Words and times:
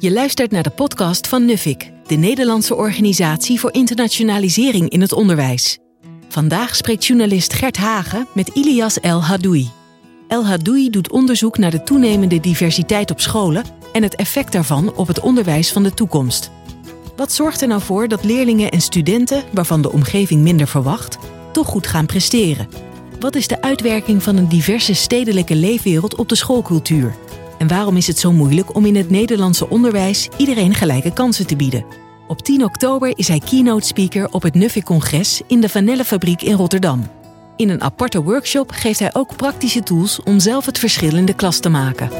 Je 0.00 0.12
luistert 0.12 0.50
naar 0.50 0.62
de 0.62 0.70
podcast 0.70 1.26
van 1.26 1.44
Nuffic, 1.44 1.92
de 2.06 2.14
Nederlandse 2.14 2.74
organisatie 2.74 3.60
voor 3.60 3.72
internationalisering 3.72 4.90
in 4.90 5.00
het 5.00 5.12
onderwijs. 5.12 5.78
Vandaag 6.28 6.76
spreekt 6.76 7.06
journalist 7.06 7.52
Gert 7.52 7.76
Hagen 7.76 8.26
met 8.34 8.48
Ilias 8.48 9.00
El 9.00 9.22
Hadoui. 9.22 9.70
El 10.28 10.46
Hadoui 10.46 10.90
doet 10.90 11.10
onderzoek 11.10 11.58
naar 11.58 11.70
de 11.70 11.82
toenemende 11.82 12.40
diversiteit 12.40 13.10
op 13.10 13.20
scholen 13.20 13.64
en 13.92 14.02
het 14.02 14.14
effect 14.14 14.52
daarvan 14.52 14.94
op 14.94 15.06
het 15.06 15.20
onderwijs 15.20 15.72
van 15.72 15.82
de 15.82 15.94
toekomst. 15.94 16.50
Wat 17.16 17.32
zorgt 17.32 17.60
er 17.60 17.68
nou 17.68 17.80
voor 17.80 18.08
dat 18.08 18.24
leerlingen 18.24 18.70
en 18.70 18.80
studenten, 18.80 19.42
waarvan 19.52 19.82
de 19.82 19.92
omgeving 19.92 20.42
minder 20.42 20.66
verwacht, 20.66 21.18
toch 21.52 21.66
goed 21.66 21.86
gaan 21.86 22.06
presteren? 22.06 22.68
Wat 23.20 23.36
is 23.36 23.46
de 23.46 23.62
uitwerking 23.62 24.22
van 24.22 24.36
een 24.36 24.48
diverse 24.48 24.94
stedelijke 24.94 25.54
leefwereld 25.54 26.14
op 26.14 26.28
de 26.28 26.36
schoolcultuur? 26.36 27.14
En 27.58 27.68
waarom 27.68 27.96
is 27.96 28.06
het 28.06 28.18
zo 28.18 28.32
moeilijk 28.32 28.74
om 28.74 28.86
in 28.86 28.96
het 28.96 29.10
Nederlandse 29.10 29.68
onderwijs 29.68 30.28
iedereen 30.36 30.74
gelijke 30.74 31.12
kansen 31.12 31.46
te 31.46 31.56
bieden? 31.56 31.84
Op 32.28 32.42
10 32.42 32.64
oktober 32.64 33.18
is 33.18 33.28
hij 33.28 33.38
keynote 33.38 33.86
speaker 33.86 34.30
op 34.30 34.42
het 34.42 34.54
Nuffic-congres 34.54 35.40
in 35.46 35.60
de 35.60 35.68
Vanellenfabriek 35.68 36.42
in 36.42 36.54
Rotterdam. 36.54 37.10
In 37.56 37.68
een 37.68 37.82
aparte 37.82 38.22
workshop 38.22 38.70
geeft 38.70 38.98
hij 38.98 39.14
ook 39.14 39.36
praktische 39.36 39.82
tools 39.82 40.22
om 40.22 40.40
zelf 40.40 40.66
het 40.66 40.78
verschil 40.78 41.16
in 41.16 41.24
de 41.24 41.34
klas 41.34 41.60
te 41.60 41.68
maken. 41.68 42.10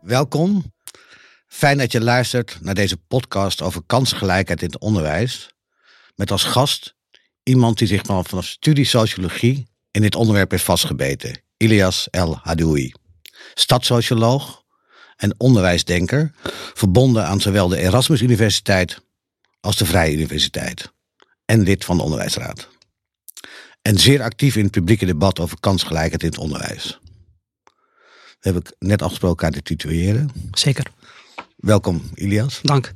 Welkom. 0.00 0.72
Fijn 1.46 1.78
dat 1.78 1.92
je 1.92 2.00
luistert 2.00 2.58
naar 2.60 2.74
deze 2.74 2.96
podcast 2.96 3.62
over 3.62 3.82
kansengelijkheid 3.86 4.62
in 4.62 4.66
het 4.66 4.78
onderwijs. 4.78 5.48
Met 6.18 6.30
als 6.30 6.44
gast 6.44 6.94
iemand 7.42 7.78
die 7.78 7.88
zich 7.88 8.02
vanaf 8.04 8.46
studie 8.46 8.84
sociologie 8.84 9.66
in 9.90 10.02
dit 10.02 10.14
onderwerp 10.14 10.50
heeft 10.50 10.64
vastgebeten. 10.64 11.42
Ilias 11.56 12.08
El 12.10 12.38
Hadoui. 12.42 12.92
Stadssocioloog 13.54 14.62
en 15.16 15.34
onderwijsdenker, 15.40 16.32
verbonden 16.74 17.26
aan 17.26 17.40
zowel 17.40 17.68
de 17.68 17.78
Erasmus 17.78 18.20
Universiteit 18.20 19.00
als 19.60 19.76
de 19.76 19.86
Vrije 19.86 20.12
Universiteit. 20.12 20.92
En 21.44 21.62
lid 21.62 21.84
van 21.84 21.96
de 21.96 22.02
Onderwijsraad. 22.02 22.68
En 23.82 23.98
zeer 23.98 24.22
actief 24.22 24.56
in 24.56 24.62
het 24.62 24.72
publieke 24.72 25.06
debat 25.06 25.40
over 25.40 25.60
kansgelijkheid 25.60 26.22
in 26.22 26.28
het 26.28 26.38
onderwijs. 26.38 26.98
We 28.40 28.50
hebben 28.50 28.62
net 28.78 29.02
afgesproken 29.02 29.46
aan 29.46 29.52
te 29.52 29.62
tutoyeren. 29.62 30.30
Zeker. 30.50 30.86
Welkom, 31.56 32.10
Ilias. 32.14 32.60
Dank. 32.62 32.92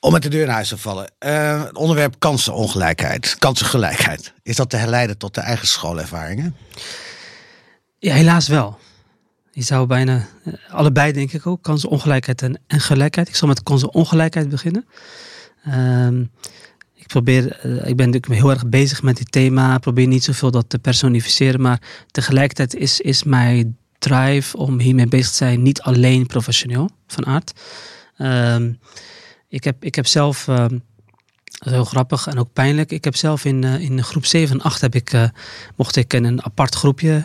Om 0.00 0.12
met 0.12 0.22
de 0.22 0.28
deur 0.28 0.46
naar 0.46 0.54
huis 0.54 0.68
te 0.68 0.78
vallen. 0.78 1.10
Uh, 1.26 1.62
onderwerp 1.72 2.14
kansenongelijkheid, 2.18 3.36
kansengelijkheid. 3.38 4.32
Is 4.42 4.56
dat 4.56 4.70
te 4.70 4.76
herleiden 4.76 5.18
tot 5.18 5.34
de 5.34 5.40
eigen 5.40 5.66
schoolervaringen? 5.66 6.56
Ja, 7.98 8.14
helaas 8.14 8.48
wel. 8.48 8.78
Je 9.50 9.62
zou 9.62 9.86
bijna, 9.86 10.26
uh, 10.44 10.54
allebei 10.68 11.12
denk 11.12 11.32
ik 11.32 11.46
ook, 11.46 11.62
kansenongelijkheid 11.62 12.42
en, 12.42 12.60
en 12.66 12.80
gelijkheid. 12.80 13.28
Ik 13.28 13.36
zal 13.36 13.48
met 13.48 13.62
kansenongelijkheid 13.62 14.48
beginnen. 14.48 14.86
Uh, 15.68 16.08
ik 16.94 17.06
probeer, 17.06 17.66
uh, 17.66 17.86
ik 17.86 17.96
ben 17.96 18.06
natuurlijk 18.10 18.42
heel 18.42 18.50
erg 18.50 18.66
bezig 18.66 19.02
met 19.02 19.16
dit 19.16 19.32
thema. 19.32 19.78
Probeer 19.78 20.06
niet 20.06 20.24
zoveel 20.24 20.50
dat 20.50 20.68
te 20.68 20.78
personificeren. 20.78 21.60
Maar 21.60 21.80
tegelijkertijd 22.10 22.74
is, 22.74 23.00
is 23.00 23.22
mijn 23.22 23.76
drive 23.98 24.56
om 24.56 24.78
hiermee 24.78 25.06
bezig 25.06 25.30
te 25.30 25.36
zijn 25.36 25.62
niet 25.62 25.80
alleen 25.80 26.26
professioneel 26.26 26.90
van 27.06 27.26
aard. 27.26 27.52
Ehm, 28.16 28.72
ik, 29.56 29.64
heb, 29.64 29.84
ik 29.84 29.94
heb 29.94 30.06
zelf, 30.06 30.46
uh, 30.46 30.64
heel 31.58 31.84
grappig 31.84 32.26
en 32.26 32.38
ook 32.38 32.52
pijnlijk, 32.52 32.90
ik 32.90 33.04
heb 33.04 33.16
zelf 33.16 33.44
in, 33.44 33.62
uh, 33.62 33.80
in 33.80 34.04
groep 34.04 34.26
7 34.26 34.58
en 34.58 34.64
8 34.64 34.80
heb 34.80 34.94
ik, 34.94 35.12
uh, 35.12 35.28
mocht 35.76 35.96
ik 35.96 36.12
in 36.12 36.24
een 36.24 36.44
apart 36.44 36.74
groepje 36.74 37.24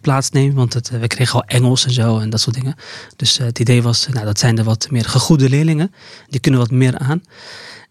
plaatsnemen, 0.00 0.56
want 0.56 0.74
het, 0.74 0.90
we 0.90 1.06
kregen 1.06 1.34
al 1.34 1.44
Engels 1.44 1.84
en 1.84 1.92
zo 1.92 2.18
en 2.18 2.30
dat 2.30 2.40
soort 2.40 2.56
dingen. 2.56 2.74
Dus 3.16 3.38
het 3.38 3.58
idee 3.58 3.82
was, 3.82 4.08
nou 4.08 4.24
dat 4.24 4.38
zijn 4.38 4.54
de 4.54 4.62
wat 4.62 4.90
meer 4.90 5.04
gegoede 5.04 5.48
leerlingen, 5.48 5.92
die 6.28 6.40
kunnen 6.40 6.60
wat 6.60 6.70
meer 6.70 6.98
aan. 6.98 7.22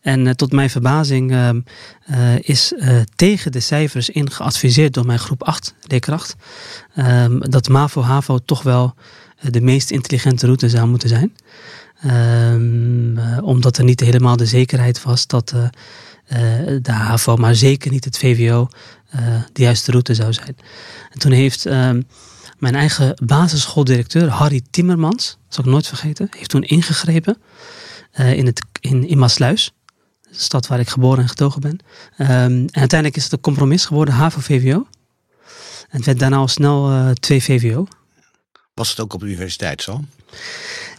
En 0.02 0.36
tot 0.36 0.52
mijn 0.52 0.70
verbazing 0.70 1.32
uh, 1.32 2.36
is 2.40 2.74
tegen 3.16 3.52
de 3.52 3.60
cijfers 3.60 4.10
in 4.10 4.32
geadviseerd 4.32 4.94
door 4.94 5.06
mijn 5.06 5.20
groep 5.20 5.44
8 5.44 5.74
leerkracht. 5.82 6.36
Ehm, 6.96 7.40
dat 7.40 7.70
MAVO-HAVO 7.70 8.40
toch 8.46 8.64
wel 8.64 8.96
de 9.42 9.62
meest 9.62 9.92
intelligente 9.92 10.46
route 10.46 10.70
zou 10.70 10.88
moeten 10.88 11.10
zijn. 11.10 11.34
Um, 12.06 13.20
omdat 13.40 13.78
er 13.78 13.84
niet 13.84 14.00
helemaal 14.00 14.38
de 14.38 14.46
zekerheid 14.46 15.04
was 15.04 15.28
dat 15.28 15.50
de 16.82 16.92
HAVO, 16.92 17.36
maar 17.36 17.56
zeker 17.56 17.92
niet 17.92 18.06
het 18.06 18.18
VWO, 18.18 18.68
de 19.54 19.62
juiste 19.62 19.92
route 19.92 20.14
zou 20.14 20.34
zijn. 20.34 20.56
En 21.12 21.20
toen 21.20 21.32
heeft 21.32 21.66
ehm, 21.66 22.02
mijn 22.58 22.76
eigen 22.76 23.14
basisschooldirecteur, 23.26 24.28
Harry 24.28 24.62
Timmermans, 24.70 25.38
dat 25.46 25.56
zal 25.56 25.64
ik 25.64 25.70
nooit 25.70 25.88
vergeten, 25.88 26.28
heeft 26.32 26.50
toen 26.50 26.64
ingegrepen 26.64 27.38
in, 28.14 28.46
het, 28.46 28.62
in, 28.80 29.08
in 29.08 29.20
de 29.20 29.58
stad 30.32 30.68
waar 30.68 30.80
ik 30.80 30.90
geboren 30.90 31.22
en 31.22 31.30
getogen 31.30 31.62
ben. 31.62 31.80
Um, 32.18 32.28
en 32.28 32.70
uiteindelijk 32.72 33.16
is 33.16 33.24
het 33.24 33.32
een 33.32 33.42
compromis 33.42 33.86
geworden, 33.86 34.14
HAVO-VWO. 34.14 34.88
En 35.90 35.98
het 35.98 36.06
werd 36.06 36.20
daarna 36.20 36.38
al 36.38 36.48
snel 36.48 37.14
twee 37.14 37.44
VWO. 37.44 37.88
Was 38.80 38.90
het 38.90 39.00
ook 39.00 39.14
op 39.14 39.20
de 39.20 39.26
universiteit 39.26 39.82
zo? 39.82 40.04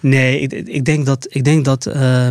Nee, 0.00 0.41
ik, 0.41 0.52
ik 0.52 0.84
denk 0.84 1.06
dat, 1.06 1.26
ik 1.28 1.44
denk 1.44 1.64
dat 1.64 1.86
uh, 1.86 2.26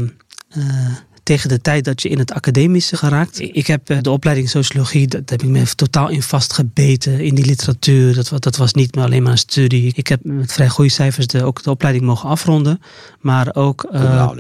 uh, 0.58 0.96
tegen 1.30 1.50
de 1.50 1.62
tijd 1.62 1.86
dat 1.86 2.02
je 2.02 2.10
in 2.10 2.20
het 2.20 2.32
academische 2.32 2.98
geraakt. 2.98 3.40
Ik 3.40 3.68
heb 3.68 4.02
de 4.02 4.10
opleiding 4.10 4.50
sociologie, 4.50 5.08
dat 5.08 5.30
heb 5.30 5.42
ik 5.42 5.50
me 5.50 5.76
totaal 5.76 6.10
in 6.10 6.22
vastgebeten 6.22 7.20
in 7.20 7.36
die 7.36 7.46
literatuur. 7.46 8.16
Dat, 8.16 8.44
dat 8.44 8.58
was 8.58 8.74
niet 8.74 8.96
meer 8.96 9.04
alleen 9.04 9.24
maar 9.24 9.32
een 9.32 9.38
studie. 9.38 9.92
Ik 9.96 10.08
heb 10.08 10.20
met 10.24 10.54
vrij 10.54 10.70
goede 10.70 10.92
cijfers 10.92 11.28
de, 11.28 11.44
ook 11.44 11.64
de 11.64 11.70
opleiding 11.70 12.06
mogen 12.06 12.30
afronden. 12.30 12.82
Maar 13.20 13.56
ook. 13.56 13.90
Uh, 13.94 14.32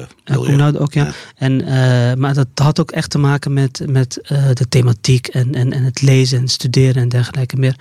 ook, 0.79 0.93
ja. 0.93 1.11
En, 1.35 1.61
uh, 1.61 1.67
maar 2.13 2.33
dat 2.33 2.47
had 2.53 2.79
ook 2.79 2.91
echt 2.91 3.09
te 3.09 3.17
maken 3.17 3.53
met, 3.53 3.81
met 3.85 4.19
uh, 4.31 4.49
de 4.53 4.67
thematiek 4.69 5.27
en, 5.27 5.55
en, 5.55 5.73
en 5.73 5.83
het 5.83 6.01
lezen 6.01 6.39
en 6.39 6.47
studeren 6.47 7.01
en 7.01 7.09
dergelijke 7.09 7.55
meer. 7.55 7.75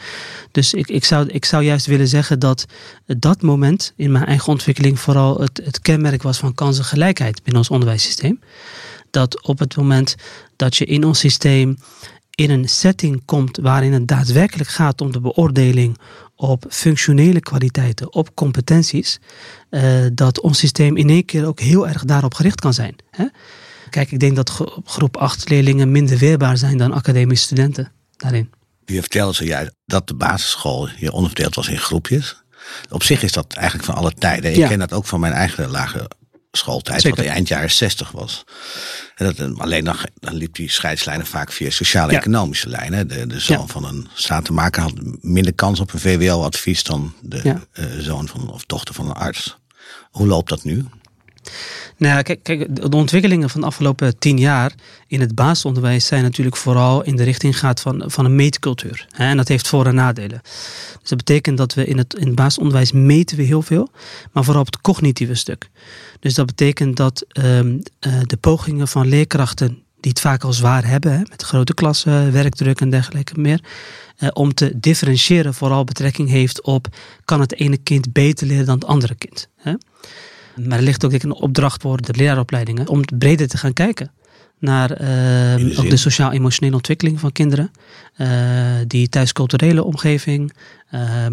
Dus 0.53 0.75
ik, 0.75 0.89
ik, 0.89 1.05
zou, 1.05 1.29
ik 1.29 1.45
zou 1.45 1.63
juist 1.63 1.87
willen 1.87 2.09
zeggen 2.09 2.39
dat 2.39 2.67
dat 3.07 3.43
moment 3.43 3.93
in 3.97 4.13
mijn 4.13 4.27
eigen 4.27 4.53
ontwikkeling 4.53 5.01
vooral 5.01 5.41
het, 5.41 5.61
het 5.65 5.81
kenmerk 5.81 6.23
was 6.23 6.39
van 6.39 6.55
kansengelijkheid 6.55 7.43
binnen 7.43 7.63
ons 7.63 7.71
onderwijssysteem 7.71 8.39
dat 9.11 9.43
op 9.43 9.59
het 9.59 9.77
moment 9.77 10.15
dat 10.57 10.77
je 10.77 10.85
in 10.85 11.05
ons 11.05 11.19
systeem 11.19 11.79
in 12.35 12.51
een 12.51 12.69
setting 12.69 13.23
komt 13.25 13.57
waarin 13.57 13.93
het 13.93 14.09
daadwerkelijk 14.09 14.69
gaat 14.69 15.01
om 15.01 15.13
de 15.13 15.21
beoordeling 15.21 15.99
op 16.37 16.65
functionele 16.69 17.41
kwaliteiten, 17.41 18.13
op 18.13 18.35
competenties, 18.35 19.19
uh, 19.71 20.07
dat 20.13 20.41
ons 20.41 20.59
systeem 20.59 20.97
in 20.97 21.09
één 21.09 21.25
keer 21.25 21.47
ook 21.47 21.61
heel 21.61 21.89
erg 21.89 22.05
daarop 22.05 22.35
gericht 22.35 22.61
kan 22.61 22.75
zijn. 22.75 22.97
Hè? 23.11 23.27
Kijk, 23.91 24.13
ik 24.13 24.21
denk 24.21 24.37
dat 24.37 24.65
groep 24.85 25.17
8 25.17 25.49
leerlingen 25.49 25.91
minder 25.91 26.19
weerbaar 26.19 26.57
zijn 26.57 26.79
dan 26.79 26.93
academische 26.93 27.45
studenten 27.45 27.93
daarin. 28.17 28.51
Je 28.85 29.01
vertelde 29.01 29.33
zojuist 29.33 29.75
dat 29.85 30.09
de 30.09 30.15
basisschool 30.15 30.89
je 30.97 31.13
onderverdeeld 31.13 31.55
was 31.55 31.69
in 31.69 31.79
groepjes. 31.79 32.43
Op 32.91 33.03
zich 33.03 33.23
is 33.23 33.33
dat 33.33 33.53
eigenlijk 33.53 33.87
van 33.87 33.95
alle 33.95 34.13
tijden. 34.13 34.51
Ik 34.51 34.57
ja. 34.57 34.69
ken 34.69 34.79
dat 34.79 34.93
ook 34.93 35.07
van 35.07 35.21
mijn 35.21 35.33
eigen 35.33 35.71
lage 35.71 36.11
schooltijd, 36.59 37.01
Zeker. 37.01 37.17
wat 37.17 37.27
in 37.27 37.33
eind 37.33 37.49
jaren 37.49 37.71
60 37.71 38.11
was. 38.11 38.45
En 39.15 39.25
dat, 39.25 39.39
eh, 39.39 39.57
alleen 39.57 39.85
dan, 39.85 39.97
dan 40.15 40.35
liep 40.35 40.55
die 40.55 40.71
scheidslijnen 40.71 41.27
vaak 41.27 41.53
via 41.53 41.71
sociaal-economische 41.71 42.71
ja. 42.71 42.77
lijnen. 42.77 43.09
De, 43.09 43.27
de 43.27 43.41
zoon 43.41 43.59
ja. 43.59 43.67
van 43.67 43.85
een 43.85 44.09
statenmaker 44.15 44.83
had 44.83 44.93
minder 45.21 45.55
kans 45.55 45.81
op 45.81 45.93
een 45.93 46.01
VWO-advies 46.01 46.83
dan 46.83 47.15
de 47.21 47.41
ja. 47.43 47.61
uh, 47.73 47.85
zoon 47.99 48.29
van 48.29 48.51
of 48.53 48.65
dochter 48.65 48.95
van 48.95 49.09
een 49.09 49.15
arts. 49.15 49.59
Hoe 50.11 50.27
loopt 50.27 50.49
dat 50.49 50.65
nu? 50.65 50.85
Nou, 51.97 52.23
kijk, 52.23 52.43
kijk, 52.43 52.91
de 52.91 52.97
ontwikkelingen 52.97 53.51
van 53.51 53.61
de 53.61 53.67
afgelopen 53.67 54.19
tien 54.19 54.39
jaar 54.39 54.73
in 55.07 55.21
het 55.21 55.35
basisonderwijs 55.35 56.07
zijn 56.07 56.23
natuurlijk 56.23 56.57
vooral 56.57 57.03
in 57.03 57.17
de 57.17 57.23
richting 57.23 57.59
gaat 57.59 57.81
van, 57.81 58.03
van 58.07 58.25
een 58.25 58.35
meetcultuur. 58.35 59.07
Hè? 59.11 59.25
En 59.25 59.37
dat 59.37 59.49
heeft 59.49 59.69
voor- 59.69 59.87
en 59.87 59.95
nadelen. 59.95 60.41
Dus 61.01 61.09
dat 61.09 61.19
betekent 61.19 61.57
dat 61.57 61.75
we 61.75 61.87
in 61.87 61.99
het, 61.99 62.15
in 62.15 62.27
het 62.27 62.35
basisonderwijs 62.35 62.93
meten 62.93 63.37
we 63.37 63.43
heel 63.43 63.63
veel, 63.63 63.91
maar 64.33 64.45
vooral 64.45 64.63
op 64.63 64.67
het 64.67 64.81
cognitieve 64.81 65.35
stuk. 65.35 65.69
Dus 66.21 66.35
dat 66.35 66.47
betekent 66.47 66.97
dat 66.97 67.25
um, 67.43 67.83
uh, 68.07 68.13
de 68.23 68.37
pogingen 68.37 68.89
van 68.89 69.09
leerkrachten 69.09 69.83
die 70.01 70.11
het 70.11 70.21
vaak 70.21 70.45
al 70.45 70.53
zwaar 70.53 70.87
hebben, 70.87 71.13
hè, 71.13 71.19
met 71.19 71.43
grote 71.43 71.75
klassen, 71.75 72.33
werkdruk 72.33 72.81
en 72.81 72.91
dergelijke 72.91 73.41
meer, 73.41 73.61
uh, 74.19 74.29
om 74.33 74.55
te 74.55 74.73
differentiëren 74.75 75.55
vooral 75.55 75.85
betrekking 75.85 76.29
heeft 76.29 76.63
op 76.63 76.87
kan 77.25 77.41
het 77.41 77.55
ene 77.55 77.77
kind 77.77 78.13
beter 78.13 78.47
leren 78.47 78.67
dan 78.67 78.75
het 78.75 78.85
andere 78.85 79.15
kind. 79.15 79.49
Hè? 79.57 79.75
Maar 80.67 80.79
er 80.79 80.85
ligt 80.85 81.05
ook 81.05 81.13
een 81.13 81.33
opdracht 81.33 81.83
voor 81.83 82.03
de 82.03 82.15
leraaropleidingen 82.15 82.89
om 82.89 83.05
breder 83.19 83.49
te 83.49 83.59
gaan 83.59 83.73
kijken 83.73 84.13
naar 84.59 85.01
uh, 85.01 85.79
ook 85.79 85.91
de 85.91 85.97
sociaal-emotionele 85.97 86.77
ontwikkeling 86.77 87.21
van 87.21 87.33
kinderen. 87.33 87.71
Uh, 88.17 88.29
die 88.87 89.09
thuisculturele 89.09 89.85
omgeving. 89.85 90.53
Uh, 90.95 91.25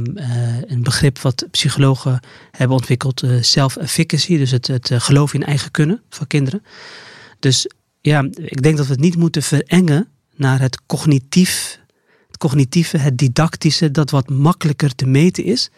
een 0.66 0.84
begrip 0.84 1.20
wat 1.20 1.48
psychologen 1.52 2.20
hebben 2.52 2.78
ontwikkeld, 2.78 3.24
self-efficacy. 3.40 4.38
Dus 4.38 4.52
het, 4.52 4.68
het 4.68 4.92
geloof 4.94 5.34
in 5.34 5.44
eigen 5.44 5.72
kunnen 5.72 6.02
van 6.10 6.28
kinderen. 6.28 6.64
Dus 7.40 7.70
ja, 8.02 8.28
ik 8.36 8.62
denk 8.62 8.78
dat 8.78 8.86
we 8.86 8.92
het 8.92 9.02
niet 9.02 9.18
moeten 9.18 9.44
verengen 9.44 10.08
naar 10.36 10.60
het 10.60 10.86
cognitief, 10.86 11.80
het 12.28 12.38
cognitieve, 12.38 12.98
het 12.98 13.18
didactische, 13.18 13.92
dat 13.92 14.10
wat 14.10 14.30
makkelijker 14.30 14.96
te 14.96 15.06
meten 15.06 15.44
is. 15.44 15.70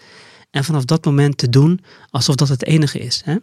En 0.51 0.63
vanaf 0.63 0.85
dat 0.85 1.05
moment 1.05 1.37
te 1.37 1.49
doen 1.49 1.81
alsof 2.09 2.35
dat 2.35 2.47
het 2.47 2.65
enige 2.65 2.99
is. 2.99 3.21
Hè? 3.25 3.35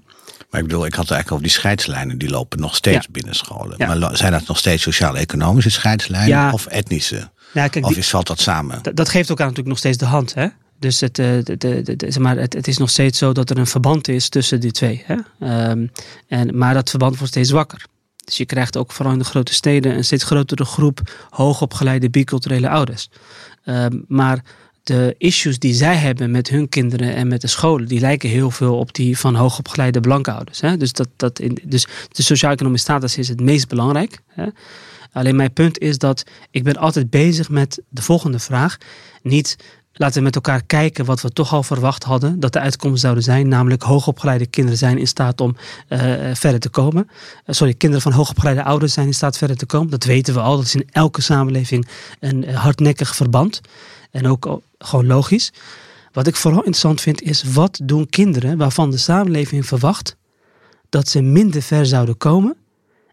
Maar 0.50 0.60
ik 0.60 0.66
bedoel, 0.66 0.86
ik 0.86 0.94
had 0.94 1.02
het 1.08 1.10
eigenlijk 1.12 1.30
over 1.30 1.42
die 1.42 1.52
scheidslijnen, 1.52 2.18
die 2.18 2.30
lopen 2.30 2.60
nog 2.60 2.76
steeds 2.76 3.04
Ja. 3.04 3.10
binnen 3.12 3.34
scholen. 3.34 3.74
Ja. 3.78 3.94
Maar 3.94 4.16
zijn 4.16 4.32
dat 4.32 4.46
nog 4.46 4.58
steeds 4.58 4.82
sociaal-economische 4.82 5.70
scheidslijnen 5.70 6.28
Ja. 6.28 6.52
of 6.52 6.66
etnische? 6.66 7.30
Ja, 7.52 7.68
kijk, 7.68 7.84
Of 7.84 7.96
is, 7.96 8.10
valt 8.10 8.26
dat 8.26 8.40
samen? 8.40 8.80
dat, 8.94 9.08
geeft 9.08 9.28
elkaar 9.28 9.44
natuurlijk 9.46 9.68
nog 9.68 9.78
steeds 9.78 9.98
de 9.98 10.04
hand. 10.04 10.34
Hè? 10.34 10.46
Dus 10.78 11.00
het, 11.00 11.18
eh, 11.18 11.26
de, 11.42 11.56
de, 11.56 11.94
zeg 11.98 12.18
maar, 12.18 12.36
het, 12.36 12.52
het 12.52 12.68
is 12.68 12.78
nog 12.78 12.90
steeds 12.90 13.18
zo 13.18 13.32
dat 13.32 13.50
er 13.50 13.58
een 13.58 13.66
verband 13.66 14.08
is 14.08 14.28
tussen 14.28 14.60
die 14.60 14.70
twee. 14.72 15.04
Hè? 15.06 15.16
Ehm, 15.40 15.86
en, 16.28 16.58
maar 16.58 16.74
dat 16.74 16.90
verband 16.90 17.16
wordt 17.16 17.32
steeds 17.32 17.48
zwakker. 17.48 17.84
Dus 18.24 18.36
je 18.36 18.44
krijgt 18.46 18.76
ook 18.76 18.92
vooral 18.92 19.12
in 19.12 19.18
de 19.18 19.24
grote 19.24 19.54
steden 19.54 19.96
een 19.96 20.04
steeds 20.04 20.24
grotere 20.24 20.64
groep 20.64 21.26
hoogopgeleide 21.30 22.10
biculturele 22.10 22.68
ouders. 22.68 23.08
Ehm, 23.64 23.98
maar 24.08 24.44
de 24.84 25.14
issues 25.18 25.58
die 25.58 25.74
zij 25.74 25.96
hebben 25.96 26.30
met 26.30 26.48
hun 26.48 26.68
kinderen 26.68 27.14
en 27.14 27.28
met 27.28 27.40
de 27.40 27.46
scholen, 27.46 27.88
die 27.88 28.00
lijken 28.00 28.28
heel 28.28 28.50
veel 28.50 28.78
op 28.78 28.94
die 28.94 29.18
van 29.18 29.34
hoogopgeleide 29.34 30.00
blanke 30.00 30.32
ouders. 30.32 30.60
Hè? 30.60 30.76
Dus, 30.76 30.92
dat, 30.92 31.08
dat 31.16 31.38
in, 31.38 31.58
dus 31.64 31.86
de 32.12 32.22
sociaal-economische 32.22 32.86
status 32.86 33.18
is 33.18 33.28
het 33.28 33.40
meest 33.40 33.68
belangrijk. 33.68 34.18
Hè? 34.28 34.46
Alleen 35.12 35.36
mijn 35.36 35.52
punt 35.52 35.78
is 35.78 35.98
dat 35.98 36.24
ik 36.50 36.64
ben 36.64 36.76
altijd 36.76 37.10
bezig 37.10 37.48
met 37.48 37.82
de 37.88 38.02
volgende 38.02 38.38
vraag. 38.38 38.76
Niet 39.22 39.56
laten 39.92 40.16
we 40.16 40.24
met 40.24 40.34
elkaar 40.34 40.62
kijken 40.62 41.04
wat 41.04 41.20
we 41.20 41.30
toch 41.30 41.52
al 41.52 41.62
verwacht 41.62 42.04
hadden 42.04 42.40
dat 42.40 42.52
de 42.52 42.60
uitkomsten 42.60 43.00
zouden 43.00 43.22
zijn. 43.24 43.48
Namelijk 43.48 43.82
hoogopgeleide 43.82 44.46
kinderen 44.46 44.78
zijn 44.78 44.98
in 44.98 45.06
staat 45.06 45.40
om 45.40 45.56
eh, 45.88 46.00
verder 46.32 46.60
te 46.60 46.68
komen. 46.68 47.08
Eh, 47.44 47.54
sorry, 47.54 47.74
kinderen 47.74 48.02
van 48.02 48.12
hoogopgeleide 48.12 48.62
ouders 48.62 48.92
zijn 48.92 49.06
in 49.06 49.14
staat 49.14 49.38
verder 49.38 49.56
te 49.56 49.66
komen. 49.66 49.90
Dat 49.90 50.04
weten 50.04 50.34
we 50.34 50.40
al. 50.40 50.56
Dat 50.56 50.64
is 50.64 50.74
in 50.74 50.88
elke 50.90 51.22
samenleving 51.22 51.88
een 52.20 52.44
eh, 52.44 52.56
hardnekkig 52.56 53.16
verband. 53.16 53.60
En 54.14 54.26
ook 54.26 54.60
gewoon 54.78 55.06
logisch. 55.06 55.52
Wat 56.12 56.26
ik 56.26 56.36
vooral 56.36 56.58
interessant 56.58 57.00
vind 57.00 57.22
is 57.22 57.42
wat 57.42 57.80
doen 57.82 58.08
kinderen 58.08 58.56
waarvan 58.56 58.90
de 58.90 58.96
samenleving 58.96 59.66
verwacht 59.66 60.16
dat 60.88 61.08
ze 61.08 61.20
minder 61.20 61.62
ver 61.62 61.86
zouden 61.86 62.16
komen 62.16 62.56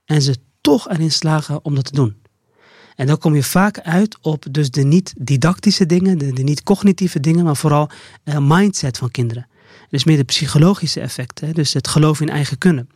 en 0.06 0.22
ze 0.22 0.36
toch 0.62 0.90
erin 0.90 1.12
slagen 1.12 1.66
om 1.66 1.76
dat 1.76 1.86
te 1.86 1.94
doen. 1.94 2.16
En 2.96 3.08
dan 3.08 3.18
kom 3.18 3.36
je 3.36 3.44
vaak 3.44 3.80
uit 3.80 4.18
op 4.22 4.46
dus 4.52 4.72
de 4.72 4.84
niet-didactische 4.84 5.86
dingen, 5.86 6.18
de, 6.18 6.34
de 6.34 6.44
niet-cognitieve 6.44 7.20
dingen, 7.20 7.44
maar 7.44 7.58
vooral 7.58 7.90
eh, 8.24 8.38
mindset 8.40 8.98
van 8.98 9.12
kinderen. 9.12 9.48
Dus 9.90 10.04
meer 10.04 10.18
de 10.18 10.24
psychologische 10.24 11.00
effecten, 11.00 11.54
dus 11.54 11.74
het 11.74 11.88
geloof 11.88 12.22
in 12.22 12.30
eigen 12.30 12.58
kunnen. 12.58 12.90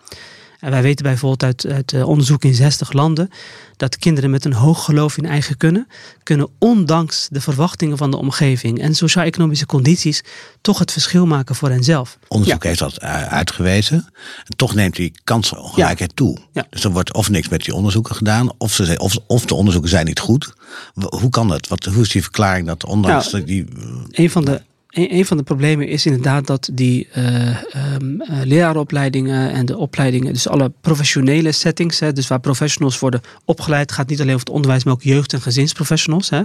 En 0.60 0.72
wij 0.72 0.82
weten 0.82 1.06
bijvoorbeeld 1.06 1.44
uit, 1.44 1.74
uit 1.74 1.94
eh, 1.94 2.08
onderzoek 2.08 2.44
in 2.44 2.54
60 2.54 2.92
landen 2.92 3.30
dat 3.78 3.98
kinderen 3.98 4.30
met 4.30 4.46
een 4.46 4.54
hoog 4.54 4.84
geloof 4.84 5.18
in 5.18 5.26
eigen 5.26 5.58
kunnen, 5.58 5.88
kunnen 6.24 6.50
ondanks 6.60 7.28
de 7.32 7.42
verwachtingen 7.42 7.98
van 7.98 8.12
de 8.12 8.18
omgeving 8.18 8.80
en 8.82 8.96
sociaal-economische 8.96 9.66
condities 9.66 10.24
toch 10.62 10.80
het 10.80 10.92
verschil 10.92 11.26
maken 11.26 11.56
voor 11.56 11.70
henzelf. 11.70 12.18
Onderzoek 12.28 12.64
heeft 12.64 12.80
dat 12.80 12.98
eh, 12.98 13.28
uitgewezen. 13.28 14.10
En 14.46 14.56
toch 14.56 14.76
neemt 14.76 14.96
die 14.96 15.12
kansenongelijkheid 15.24 16.16
toe. 16.16 16.38
Ja. 16.52 16.68
Dus 16.70 16.84
er 16.84 16.92
wordt 16.92 17.14
of 17.14 17.30
niks 17.30 17.50
met 17.50 17.64
die 17.64 17.74
onderzoeken 17.74 18.16
gedaan, 18.16 18.52
of, 18.58 18.74
ze, 18.74 18.96
of, 18.98 19.18
of 19.28 19.46
de 19.46 19.56
onderzoeken 19.56 19.90
zijn 19.90 20.06
niet 20.06 20.20
goed. 20.20 20.54
Hoe 20.94 21.30
kan 21.30 21.48
dat? 21.48 21.68
Wat, 21.68 21.86
hoe 21.86 22.02
is 22.02 22.10
die 22.10 22.22
verklaring 22.22 22.68
dat 22.68 22.86
ondanks 22.86 23.32
Nou, 23.32 23.44
die... 23.44 23.66
Een 24.10 24.30
van 24.30 24.46
de, 24.46 24.62
een, 24.96 25.16
een 25.16 25.26
van 25.26 25.38
de 25.38 25.44
problemen 25.44 25.88
is 25.88 26.06
inderdaad 26.06 26.48
dat 26.48 26.70
die 26.74 27.08
eh 27.12 27.64
ehm, 27.74 28.22
eh, 28.22 28.42
leraaropleidingen 28.44 29.52
en 29.52 29.66
de 29.66 29.78
opleidingen, 29.78 30.34
dus 30.34 30.48
alle 30.48 30.72
professionele 30.82 31.52
settings, 31.52 32.00
hè, 32.00 32.14
dus 32.14 32.28
waar 32.28 32.40
professionals 32.40 33.00
worden 33.00 33.22
opgeleid, 33.46 33.92
gaat 33.92 34.10
niet 34.10 34.20
alleen 34.20 34.34
over 34.34 34.46
het 34.46 34.56
onderwijs, 34.56 34.84
maar 34.84 34.94
ook 34.94 35.04
jeugd- 35.04 35.34
en 35.34 35.42
gezinsprofessionals, 35.42 36.30
hè, 36.30 36.42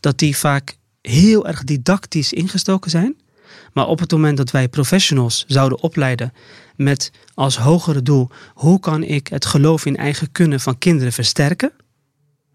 dat 0.00 0.18
die 0.18 0.36
vaak 0.36 0.76
heel 1.00 1.46
erg 1.46 1.64
didactisch 1.64 2.32
ingestoken 2.32 2.90
zijn. 2.90 3.16
Maar 3.72 3.86
op 3.86 3.98
het 3.98 4.12
moment 4.12 4.36
dat 4.36 4.50
wij 4.50 4.68
professionals 4.68 5.44
zouden 5.46 5.82
opleiden 5.82 6.32
met 6.76 7.10
als 7.34 7.56
hogere 7.56 8.02
doel, 8.02 8.28
hoe 8.54 8.80
kan 8.80 9.02
ik 9.02 9.28
het 9.28 9.46
geloof 9.46 9.86
in 9.86 9.96
eigen 9.96 10.32
kunnen 10.32 10.60
van 10.60 10.78
kinderen 10.78 11.12
versterken? 11.12 11.72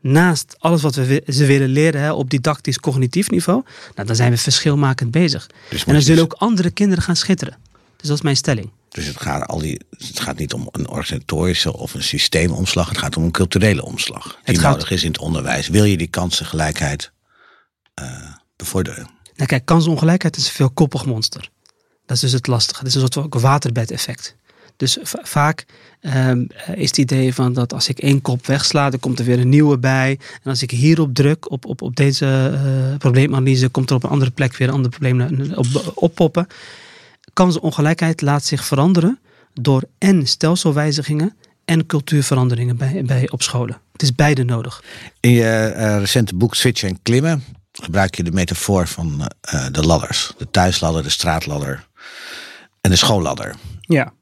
Naast 0.02 0.56
alles 0.60 0.82
wat 0.82 0.96
we 0.96 1.24
ze 1.28 1.46
willen 1.46 1.70
leren 1.70 2.02
hè, 2.02 2.12
op 2.12 2.30
didactisch 2.30 2.80
cognitief 2.80 3.30
niveau, 3.30 3.64
nou, 3.96 4.08
dan 4.08 4.16
zijn 4.16 4.32
we 4.32 4.38
verschilmakend 4.38 5.12
bezig. 5.12 5.50
Dus, 5.70 5.84
En 5.86 5.94
dan 5.94 6.02
zullen 6.02 6.24
ook 6.24 6.34
andere 6.34 6.72
kinderen 6.72 7.04
gaan 7.04 7.16
schitteren. 7.16 7.58
Dus 7.98 8.08
dat 8.08 8.18
is 8.18 8.24
mijn 8.24 8.36
stelling. 8.38 8.70
dus 8.90 9.06
het, 9.06 9.22
gaat 9.22 9.48
al 9.48 9.58
die, 9.60 9.82
het 9.98 10.20
gaat 10.20 10.38
niet 10.38 10.54
om 10.54 10.68
een 10.72 10.88
organisatorische 10.90 11.78
of 11.78 11.94
een 11.94 12.04
systeemomslag. 12.04 12.90
Het 12.90 12.98
gaat 12.98 13.18
om 13.18 13.24
een 13.24 13.32
culturele 13.32 13.84
omslag. 13.86 14.24
Die 14.24 14.34
Het 14.44 14.58
gaat- 14.60 14.72
nodig 14.72 14.92
is 14.92 15.04
in 15.04 15.12
het 15.12 15.20
onderwijs. 15.20 15.68
Wil 15.68 15.84
je 15.84 15.98
die 15.98 16.08
kansengelijkheid 16.08 17.12
eh, 17.94 18.06
bevorderen? 18.56 19.08
Nou, 19.36 19.48
kijk, 19.48 19.66
kansongelijkheid 19.66 20.38
is 20.38 20.46
een 20.46 20.52
veelkoppig 20.54 21.06
monster. 21.06 21.50
Dat 22.06 22.16
is 22.16 22.20
dus 22.22 22.32
het 22.32 22.48
lastige. 22.48 22.80
Het 22.80 22.88
is 22.96 23.02
een 23.02 23.08
soort 23.12 23.42
waterbed-effect. 23.42 24.36
Dus 24.82 24.98
va- 25.04 25.20
vaak 25.24 25.66
ehm, 26.00 26.46
is 26.76 26.88
het 26.88 26.98
idee 26.98 27.34
van 27.34 27.54
dat 27.54 27.74
als 27.74 27.88
ik 27.88 28.00
één 28.00 28.22
kop 28.22 28.46
wegsla, 28.46 28.90
dan 28.90 29.00
komt 29.00 29.20
er 29.20 29.26
weer 29.26 29.40
een 29.40 29.50
nieuwe 29.50 29.78
bij. 29.78 30.20
En 30.44 30.50
als 30.50 30.62
ik 30.62 30.72
hierop 30.72 31.14
druk, 31.14 31.52
op, 31.52 31.66
op, 31.66 31.82
op 31.82 31.96
deze 31.96 32.26
eh, 32.54 32.98
probleemanalyse, 32.98 33.70
komt 33.70 33.90
er 33.90 33.96
op 33.96 34.04
een 34.04 34.10
andere 34.10 34.32
plek 34.32 34.58
weer 34.58 34.68
een 34.68 34.74
ander 34.74 34.90
probleem 34.92 35.16
na- 35.16 35.56
op, 35.56 35.92
oppoppen. 35.96 36.48
Kansongelijkheid 37.34 38.22
laat 38.22 38.46
zich 38.46 38.66
veranderen 38.66 39.20
door 39.54 39.84
en 39.98 40.28
stelselwijzigingen 40.28 41.36
en 41.66 41.86
cultuurveranderingen 41.86 42.78
bij, 42.78 43.04
bij, 43.06 43.30
op 43.30 43.42
scholen. 43.42 43.78
Het 43.92 44.02
is 44.02 44.16
beide 44.16 44.44
nodig. 44.44 44.84
In 45.20 45.32
je 45.32 45.44
eh, 45.50 45.98
recente 46.00 46.36
boek 46.36 46.56
Switchen 46.56 46.90
en 46.90 47.00
Klimmen 47.02 47.44
gebruik 47.72 48.16
je 48.16 48.24
de 48.24 48.32
metafoor 48.32 48.88
van 48.88 49.32
eh, 49.42 49.66
de 49.72 49.86
ladders. 49.86 50.32
De 50.38 50.52
thuisladder, 50.52 51.04
de 51.04 51.10
straatladder 51.10 51.88
en 52.82 52.90
de 52.92 52.98
schoolladder. 52.98 53.56
Ja. 53.82 54.14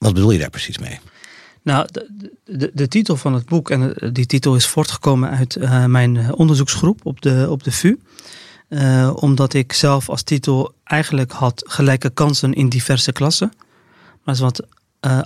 Wat 0.00 0.14
bedoel 0.14 0.30
je 0.30 0.38
daar 0.38 0.50
precies 0.50 0.78
mee? 0.78 0.98
Nou, 1.62 1.86
de, 1.90 2.32
de, 2.44 2.70
de 2.74 2.88
titel 2.88 3.16
van 3.16 3.34
het 3.34 3.46
boek, 3.46 3.70
en 3.70 3.96
eh, 3.96 4.08
die 4.12 4.26
titel 4.26 4.54
is 4.54 4.66
voortgekomen 4.66 5.30
uit 5.30 5.56
eh, 5.56 5.84
mijn 5.84 6.16
eh, 6.16 6.28
onderzoeksgroep 6.34 7.00
op 7.06 7.20
de, 7.20 7.46
op 7.50 7.62
de 7.62 7.72
VU. 7.72 7.96
Omdat 9.14 9.54
ik 9.54 9.72
zelf 9.72 10.08
als 10.08 10.22
titel 10.22 10.74
eigenlijk 10.84 11.32
had 11.32 11.62
gelijke 11.66 12.10
kansen 12.10 12.52
in 12.52 12.68
diverse 12.68 13.12
klassen. 13.12 13.52
Maar 13.56 14.20
dat 14.24 14.34
is 14.34 14.40
wat 14.40 14.66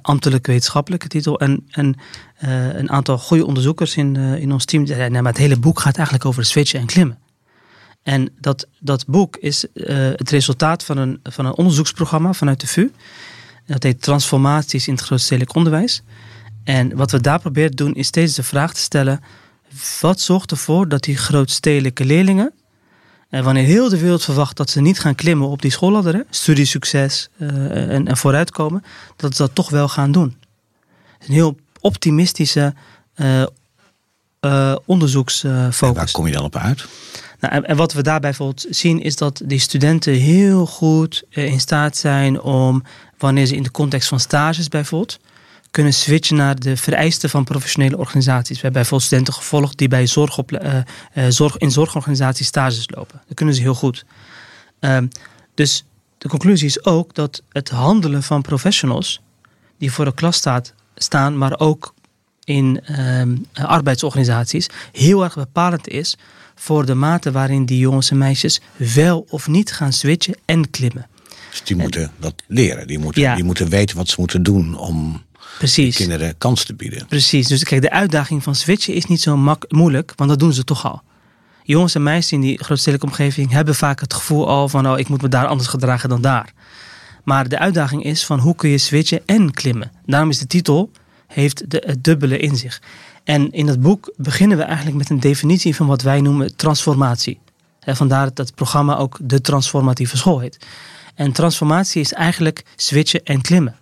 ambtelijk 0.02 0.46
wetenschappelijke 0.46 1.08
titel. 1.08 1.40
En, 1.40 1.66
en 1.70 1.96
een 2.76 2.90
aantal 2.90 3.18
goede 3.18 3.46
onderzoekers 3.46 3.96
in, 3.96 4.16
in 4.16 4.52
ons 4.52 4.64
team 4.64 4.86
zeiden, 4.86 5.22
maar 5.22 5.32
het 5.32 5.40
hele 5.40 5.58
boek 5.58 5.80
gaat 5.80 5.96
eigenlijk 5.96 6.26
over 6.26 6.44
switchen 6.44 6.80
en 6.80 6.86
klimmen. 6.86 7.18
En 8.02 8.28
dat, 8.40 8.66
dat 8.80 9.06
boek 9.06 9.36
is 9.36 9.66
het 10.16 10.30
resultaat 10.30 10.84
van 10.84 10.96
een, 10.96 11.20
van 11.22 11.46
een 11.46 11.56
onderzoeksprogramma 11.56 12.32
vanuit 12.32 12.60
de 12.60 12.66
VU. 12.66 12.90
Dat 13.66 13.82
heet 13.82 14.02
Transformaties 14.02 14.88
in 14.88 14.94
het 14.94 15.02
grootstedelijk 15.02 15.54
onderwijs. 15.54 16.02
En 16.64 16.96
wat 16.96 17.10
we 17.10 17.20
daar 17.20 17.40
proberen 17.40 17.70
te 17.70 17.84
doen 17.84 17.94
is 17.94 18.06
steeds 18.06 18.34
de 18.34 18.42
vraag 18.42 18.74
te 18.74 18.80
stellen: 18.80 19.20
wat 20.00 20.20
zorgt 20.20 20.50
ervoor 20.50 20.88
dat 20.88 21.02
die 21.02 21.16
grootstedelijke 21.16 22.04
leerlingen, 22.04 22.52
en 23.28 23.44
wanneer 23.44 23.64
heel 23.64 23.88
de 23.88 23.98
wereld 23.98 24.24
verwacht 24.24 24.56
dat 24.56 24.70
ze 24.70 24.80
niet 24.80 25.00
gaan 25.00 25.14
klimmen 25.14 25.48
op 25.48 25.62
die 25.62 25.70
schoolladder, 25.70 26.24
studiesucces 26.30 27.28
eh, 27.38 27.94
en, 27.94 28.08
en 28.08 28.16
vooruitkomen, 28.16 28.84
dat 29.16 29.36
ze 29.36 29.42
dat 29.42 29.54
toch 29.54 29.70
wel 29.70 29.88
gaan 29.88 30.12
doen? 30.12 30.36
Een 31.18 31.34
heel 31.34 31.56
optimistische 31.80 32.74
eh, 33.14 33.42
eh, 34.40 34.76
En 34.76 34.78
onderzoeksfocus. 34.84 35.96
waar 35.96 36.10
kom 36.10 36.26
je 36.26 36.32
dan 36.32 36.44
op 36.44 36.56
uit? 36.56 36.86
Nou, 37.40 37.54
en, 37.54 37.64
en 37.64 37.76
wat 37.76 37.92
we 37.92 38.02
daarbij 38.02 38.30
bijvoorbeeld 38.30 38.66
zien 38.70 39.02
is 39.02 39.16
dat 39.16 39.42
die 39.44 39.58
studenten 39.58 40.12
heel 40.12 40.66
goed 40.66 41.24
eh, 41.30 41.46
in 41.46 41.60
staat 41.60 41.96
zijn 41.96 42.40
om, 42.40 42.82
wanneer 43.24 43.46
ze 43.46 43.56
in 43.56 43.62
de 43.62 43.70
context 43.70 44.08
van 44.08 44.20
stages 44.20 44.68
bijvoorbeeld, 44.68 45.18
kunnen 45.70 45.92
switchen 45.92 46.36
naar 46.36 46.58
de 46.60 46.76
vereisten 46.76 47.30
van 47.30 47.44
professionele 47.44 47.96
organisaties. 47.98 48.56
We 48.56 48.62
hebben 48.62 48.72
bijvoorbeeld 48.72 49.08
studenten 49.08 49.34
gevolgd 49.34 49.78
die 49.78 49.88
bij 49.88 50.06
zorg 50.06 50.38
eh, 50.38 50.76
eh, 50.76 50.84
zorg, 51.28 51.56
in 51.56 51.70
zorgorganisaties 51.70 52.46
stages 52.46 52.90
lopen. 52.94 53.22
Dat 53.26 53.36
kunnen 53.36 53.54
ze 53.54 53.60
heel 53.60 53.74
goed. 53.74 54.04
Ehm, 54.80 55.06
dus 55.54 55.84
de 56.18 56.28
conclusie 56.28 56.66
is 56.66 56.84
ook 56.84 57.14
dat 57.14 57.42
het 57.48 57.68
handelen 57.68 58.22
van 58.22 58.42
professionals 58.42 59.20
die 59.78 59.92
voor 59.92 60.04
de 60.04 60.14
klas 60.14 60.36
staat, 60.36 60.74
staan, 60.94 61.38
maar 61.38 61.58
ook 61.58 61.94
in 62.44 62.80
ehm, 62.84 63.36
arbeidsorganisaties, 63.52 64.66
heel 64.92 65.24
erg 65.24 65.34
bepalend 65.34 65.88
is 65.88 66.16
voor 66.54 66.86
de 66.86 66.94
mate 66.94 67.32
waarin 67.32 67.64
die 67.64 67.78
jongens 67.78 68.10
en 68.10 68.18
meisjes 68.18 68.60
wel 68.76 69.26
of 69.28 69.48
niet 69.48 69.72
gaan 69.72 69.92
switchen 69.92 70.36
en 70.44 70.70
klimmen. 70.70 71.06
Dus 71.54 71.62
die 71.64 71.76
moeten 71.76 72.10
dat 72.18 72.34
leren. 72.46 72.86
Die 72.86 72.98
moeten, 72.98 73.22
Ja. 73.22 73.34
die 73.34 73.44
moeten 73.44 73.68
weten 73.68 73.96
wat 73.96 74.08
ze 74.08 74.14
moeten 74.18 74.42
doen 74.42 74.76
om 74.78 75.22
Precies. 75.58 75.96
kinderen 75.96 76.38
kans 76.38 76.64
te 76.64 76.74
bieden. 76.74 77.06
Precies. 77.06 77.46
Dus 77.48 77.64
kijk, 77.64 77.82
de 77.82 77.90
uitdaging 77.90 78.42
van 78.42 78.54
switchen 78.54 78.94
is 78.94 79.04
niet 79.04 79.20
zo 79.20 79.36
mak 79.36 79.64
moeilijk, 79.68 80.12
want 80.16 80.30
dat 80.30 80.38
doen 80.38 80.52
ze 80.52 80.64
toch 80.64 80.84
al. 80.84 81.02
Jongens 81.62 81.94
en 81.94 82.02
meisjes 82.02 82.32
in 82.32 82.40
die 82.40 82.64
grootstedelijke 82.64 83.06
omgeving 83.06 83.50
hebben 83.50 83.74
vaak 83.74 84.00
het 84.00 84.14
gevoel 84.14 84.48
al 84.48 84.68
van, 84.68 84.88
oh, 84.88 84.98
ik 84.98 85.08
moet 85.08 85.22
me 85.22 85.28
daar 85.28 85.46
anders 85.46 85.68
gedragen 85.68 86.08
dan 86.08 86.20
daar. 86.20 86.52
Maar 87.24 87.48
de 87.48 87.58
uitdaging 87.58 88.04
is 88.04 88.24
van 88.24 88.38
hoe 88.38 88.54
kun 88.54 88.70
je 88.70 88.78
switchen 88.78 89.22
en 89.26 89.50
klimmen. 89.50 89.92
Daarom 90.06 90.30
is 90.30 90.38
de 90.38 90.46
titel 90.46 90.90
heeft 91.26 91.70
de, 91.70 91.82
het 91.86 92.04
dubbele 92.04 92.38
in 92.38 92.56
zich. 92.56 92.82
En 93.24 93.52
in 93.52 93.66
dat 93.66 93.80
boek 93.80 94.12
beginnen 94.16 94.56
we 94.56 94.62
eigenlijk 94.62 94.96
met 94.96 95.10
een 95.10 95.20
definitie 95.20 95.76
van 95.76 95.86
wat 95.86 96.02
wij 96.02 96.20
noemen 96.20 96.56
transformatie. 96.56 97.38
En 97.80 97.96
vandaar 97.96 98.24
dat 98.34 98.46
het 98.46 98.54
programma 98.54 98.96
ook 98.96 99.18
de 99.22 99.40
transformatieve 99.40 100.16
school 100.16 100.38
heet. 100.38 100.66
En 101.14 101.32
transformatie 101.32 102.00
is 102.00 102.12
eigenlijk 102.12 102.64
switchen 102.76 103.24
en 103.24 103.40
klimmen. 103.40 103.76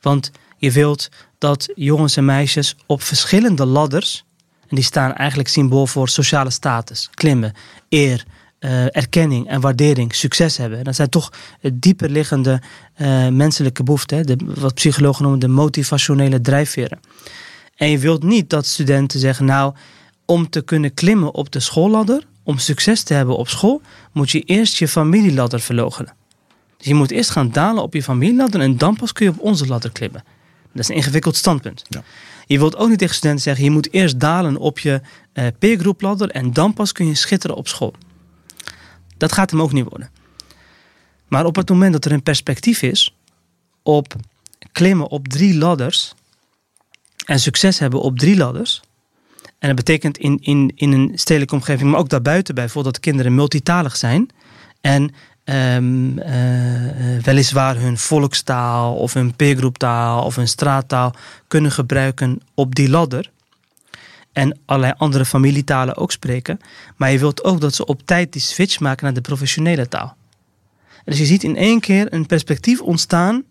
Want 0.00 0.30
je 0.56 0.70
wilt 0.70 1.08
dat 1.38 1.68
jongens 1.74 2.16
en 2.16 2.24
meisjes 2.24 2.76
op 2.86 3.02
verschillende 3.02 3.64
ladders, 3.64 4.24
en 4.68 4.76
die 4.76 4.84
staan 4.84 5.14
eigenlijk 5.14 5.48
symbool 5.48 5.86
voor 5.86 6.08
sociale 6.08 6.50
status, 6.50 7.10
klimmen, 7.14 7.52
eer, 7.88 8.24
uh, 8.60 8.96
erkenning 8.96 9.48
en 9.48 9.60
waardering, 9.60 10.14
succes 10.14 10.56
hebben. 10.56 10.84
Dat 10.84 10.94
zijn 10.94 11.08
toch 11.08 11.32
dieper 11.72 12.10
liggende 12.10 12.62
uh, 12.96 13.28
menselijke 13.28 13.82
behoeften, 13.82 14.54
wat 14.60 14.74
psychologen 14.74 15.22
noemen 15.22 15.40
de 15.40 15.48
motivationele 15.48 16.40
drijfveren. 16.40 17.00
En 17.76 17.90
je 17.90 17.98
wilt 17.98 18.22
niet 18.22 18.50
dat 18.50 18.66
studenten 18.66 19.20
zeggen, 19.20 19.44
nou, 19.44 19.74
om 20.24 20.50
te 20.50 20.60
kunnen 20.60 20.94
klimmen 20.94 21.34
op 21.34 21.50
de 21.50 21.60
schoolladder, 21.60 22.26
om 22.42 22.58
succes 22.58 23.02
te 23.02 23.14
hebben 23.14 23.36
op 23.36 23.48
school, 23.48 23.82
moet 24.12 24.30
je 24.30 24.40
eerst 24.40 24.76
je 24.76 24.88
familieladder 24.88 25.60
verloochenen. 25.60 26.18
Dus 26.80 26.88
je 26.88 26.94
moet 26.94 27.10
eerst 27.10 27.30
gaan 27.30 27.50
dalen 27.50 27.82
op 27.82 27.94
je 27.94 28.02
familieladder 28.02 28.60
en 28.60 28.76
dan 28.76 28.96
pas 28.96 29.12
kun 29.12 29.26
je 29.26 29.32
op 29.32 29.40
onze 29.40 29.66
ladder 29.66 29.92
klimmen. 29.92 30.24
Dat 30.72 30.82
is 30.82 30.88
een 30.88 30.94
ingewikkeld 30.94 31.36
standpunt. 31.36 31.82
Ja. 31.88 32.02
Je 32.46 32.58
wilt 32.58 32.76
ook 32.76 32.88
niet 32.88 32.98
tegen 32.98 33.14
studenten 33.14 33.42
zeggen, 33.42 33.64
je 33.64 33.70
moet 33.70 33.92
eerst 33.92 34.20
dalen 34.20 34.56
op 34.56 34.78
je 34.78 35.00
uh, 35.34 35.46
peergroepladder 35.58 36.30
en 36.30 36.52
dan 36.52 36.74
pas 36.74 36.92
kun 36.92 37.06
je 37.06 37.14
schitteren 37.14 37.56
op 37.56 37.68
school. 37.68 37.94
Dat 39.16 39.32
gaat 39.32 39.50
hem 39.50 39.62
ook 39.62 39.72
niet 39.72 39.88
worden. 39.88 40.10
Maar 41.28 41.44
op 41.44 41.56
het 41.56 41.68
moment 41.68 41.92
dat 41.92 42.04
er 42.04 42.12
een 42.12 42.22
perspectief 42.22 42.82
is 42.82 43.16
op 43.82 44.14
klimmen 44.72 45.10
op 45.10 45.28
drie 45.28 45.58
ladders 45.58 46.14
en 47.24 47.40
succes 47.40 47.78
hebben 47.78 48.00
op 48.00 48.18
drie 48.18 48.36
ladders. 48.36 48.80
En 49.58 49.66
dat 49.68 49.76
betekent 49.76 50.18
in, 50.18 50.38
in, 50.40 50.72
in 50.74 50.92
een 50.92 51.12
stedelijke 51.14 51.54
omgeving, 51.54 51.90
maar 51.90 52.00
ook 52.00 52.08
daarbuiten 52.08 52.54
bijvoorbeeld 52.54 52.94
dat 52.94 53.04
kinderen 53.04 53.34
multitalig 53.34 53.96
zijn. 53.96 54.28
En 54.80 55.14
um, 55.50 56.18
uh, 56.18 57.18
weliswaar 57.22 57.76
hun 57.76 57.98
volkstaal 57.98 58.94
of 58.94 59.12
hun 59.14 59.36
peergroeptaal 59.36 60.24
of 60.24 60.36
hun 60.36 60.48
straattaal 60.48 61.14
kunnen 61.48 61.72
gebruiken 61.72 62.40
op 62.54 62.74
die 62.74 62.90
ladder. 62.90 63.30
En 64.32 64.58
allerlei 64.64 64.94
andere 64.96 65.24
familietalen 65.24 65.96
ook 65.96 66.12
spreken. 66.12 66.60
Maar 66.96 67.12
je 67.12 67.18
wilt 67.18 67.44
ook 67.44 67.60
dat 67.60 67.74
ze 67.74 67.84
op 67.84 68.02
tijd 68.04 68.32
die 68.32 68.42
switch 68.42 68.80
maken 68.80 69.04
naar 69.04 69.14
de 69.14 69.20
professionele 69.20 69.88
taal. 69.88 70.16
Dus 71.04 71.18
je 71.18 71.24
ziet 71.24 71.42
in 71.42 71.56
één 71.56 71.80
keer 71.80 72.12
een 72.12 72.26
perspectief 72.26 72.80
ontstaan 72.80 73.44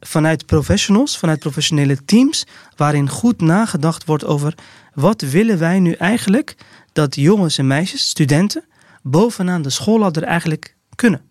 vanuit 0.00 0.46
professionals, 0.46 1.18
vanuit 1.18 1.38
professionele 1.38 2.04
teams, 2.04 2.46
waarin 2.76 3.08
goed 3.08 3.40
nagedacht 3.40 4.04
wordt 4.04 4.24
over 4.24 4.54
wat 4.94 5.20
willen 5.20 5.58
wij 5.58 5.80
nu 5.80 5.92
eigenlijk 5.92 6.56
dat 6.92 7.14
jongens 7.14 7.58
en 7.58 7.66
meisjes, 7.66 8.08
studenten, 8.08 8.64
bovenaan 9.02 9.62
de 9.62 9.70
schoolladder 9.70 10.22
eigenlijk 10.22 10.76
kunnen. 10.98 11.22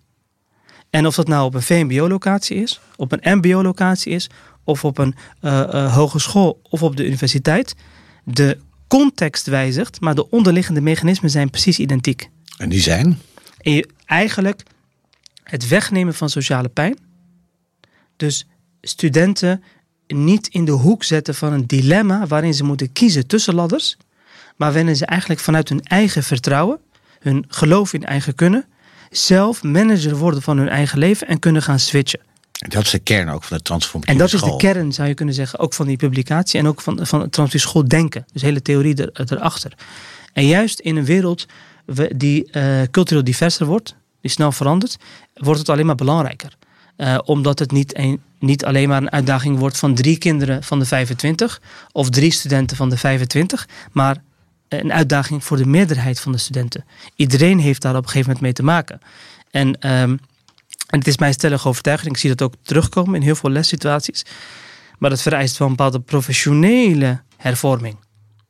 En 0.89 1.07
of 1.07 1.15
dat 1.15 1.27
nou 1.27 1.45
op 1.45 1.53
een 1.53 1.62
VMBO-locatie 1.62 2.57
is, 2.57 2.79
op 2.95 3.12
een 3.12 3.38
MBO-locatie 3.38 4.12
is, 4.12 4.29
of 4.63 4.86
op 4.86 4.97
een 4.97 5.15
uh, 5.41 5.95
hogeschool 5.95 6.59
of 6.63 6.83
op 6.83 6.95
de 6.95 7.05
universiteit, 7.05 7.75
de 8.24 8.57
context 8.88 9.45
wijzigt, 9.45 10.01
maar 10.01 10.15
de 10.15 10.29
onderliggende 10.29 10.81
mechanismen 10.81 11.29
zijn 11.29 11.50
precies 11.50 11.79
identiek. 11.79 12.29
En 12.57 12.69
die 12.69 12.81
zijn? 12.81 13.19
En 13.62 13.71
je, 13.71 13.89
eigenlijk 14.05 14.63
het 15.43 15.67
wegnemen 15.67 16.13
van 16.13 16.29
sociale 16.29 16.69
pijn. 16.69 16.97
Dus 18.15 18.47
studenten 18.81 19.63
niet 20.07 20.47
in 20.47 20.65
de 20.65 20.71
hoek 20.71 21.03
zetten 21.03 21.36
van 21.36 21.53
een 21.53 21.67
dilemma 21.67 22.27
waarin 22.27 22.53
ze 22.53 22.63
moeten 22.63 22.91
kiezen 22.91 23.27
tussen 23.27 23.55
ladders, 23.55 23.97
maar 24.55 24.74
wanneer 24.74 24.95
ze 24.95 25.05
eigenlijk 25.05 25.41
vanuit 25.41 25.69
hun 25.69 25.83
eigen 25.83 26.24
vertrouwen, 26.24 26.79
hun 27.19 27.45
geloof 27.47 27.93
in 27.93 28.03
eigen 28.03 28.36
kunnen, 28.36 28.65
zelf 29.09 29.63
manager 29.63 30.15
worden 30.15 30.41
van 30.41 30.57
hun 30.57 30.69
eigen 30.69 30.99
leven 30.99 31.27
en 31.27 31.39
kunnen 31.39 31.61
gaan 31.61 31.79
switchen. 31.79 32.19
Dat 32.51 32.83
is 32.83 32.91
de 32.91 32.99
kern 32.99 33.29
ook 33.29 33.43
van 33.43 33.57
de 33.57 33.63
transformatieve 33.63 34.23
En 34.23 34.29
dat 34.29 34.41
is 34.41 34.49
de 34.49 34.57
kern, 34.57 34.93
zou 34.93 35.07
je 35.07 35.13
kunnen 35.13 35.35
zeggen, 35.35 35.59
ook 35.59 35.73
van 35.73 35.87
die 35.87 35.97
publicatie 35.97 36.59
en 36.59 36.67
ook 36.67 36.81
van, 36.81 36.95
van 36.95 37.21
het 37.21 37.31
transformatieve 37.31 37.67
school 37.67 37.87
denken. 37.87 38.25
Dus 38.33 38.41
hele 38.41 38.61
theorie 38.61 38.95
er, 38.95 39.31
erachter. 39.31 39.73
En 40.33 40.45
juist 40.45 40.79
in 40.79 40.95
een 40.95 41.05
wereld 41.05 41.45
die 42.15 42.49
uh, 42.51 42.81
cultureel 42.91 43.23
diverser 43.23 43.65
wordt, 43.65 43.95
die 44.21 44.31
snel 44.31 44.51
verandert, 44.51 44.97
wordt 45.33 45.59
het 45.59 45.69
alleen 45.69 45.85
maar 45.85 45.95
belangrijker. 45.95 46.57
Uh, 46.97 47.17
omdat 47.25 47.59
het 47.59 47.71
niet, 47.71 47.97
een, 47.97 48.21
niet 48.39 48.65
alleen 48.65 48.89
maar 48.89 49.01
een 49.01 49.11
uitdaging 49.11 49.57
wordt 49.57 49.77
van 49.77 49.95
drie 49.95 50.17
kinderen 50.17 50.63
van 50.63 50.79
de 50.79 50.85
25 50.85 51.61
of 51.91 52.09
drie 52.09 52.31
studenten 52.31 52.77
van 52.77 52.89
de 52.89 52.97
25, 52.97 53.67
maar 53.91 54.17
een 54.69 54.93
uitdaging 54.93 55.43
voor 55.43 55.57
de 55.57 55.65
meerderheid 55.65 56.19
van 56.19 56.31
de 56.31 56.38
studenten. 56.38 56.86
Iedereen 57.15 57.59
heeft 57.59 57.81
daar 57.81 57.95
op 57.95 58.03
een 58.03 58.09
gegeven 58.09 58.25
moment 58.25 58.41
mee 58.41 58.53
te 58.53 58.63
maken. 58.63 59.00
En, 59.51 59.67
um, 59.67 60.19
en 60.88 61.00
het 61.00 61.07
is 61.07 61.17
mijn 61.17 61.33
stellige 61.33 61.67
overtuiging, 61.67 62.12
ik 62.12 62.17
zie 62.17 62.36
dat 62.36 62.41
ook 62.41 62.53
terugkomen 62.62 63.15
in 63.15 63.21
heel 63.21 63.36
veel 63.36 63.50
lessituaties, 63.50 64.25
maar 64.97 65.09
dat 65.09 65.21
vereist 65.21 65.57
wel 65.57 65.67
een 65.67 65.75
bepaalde 65.75 66.00
professionele 66.00 67.21
hervorming. 67.38 67.97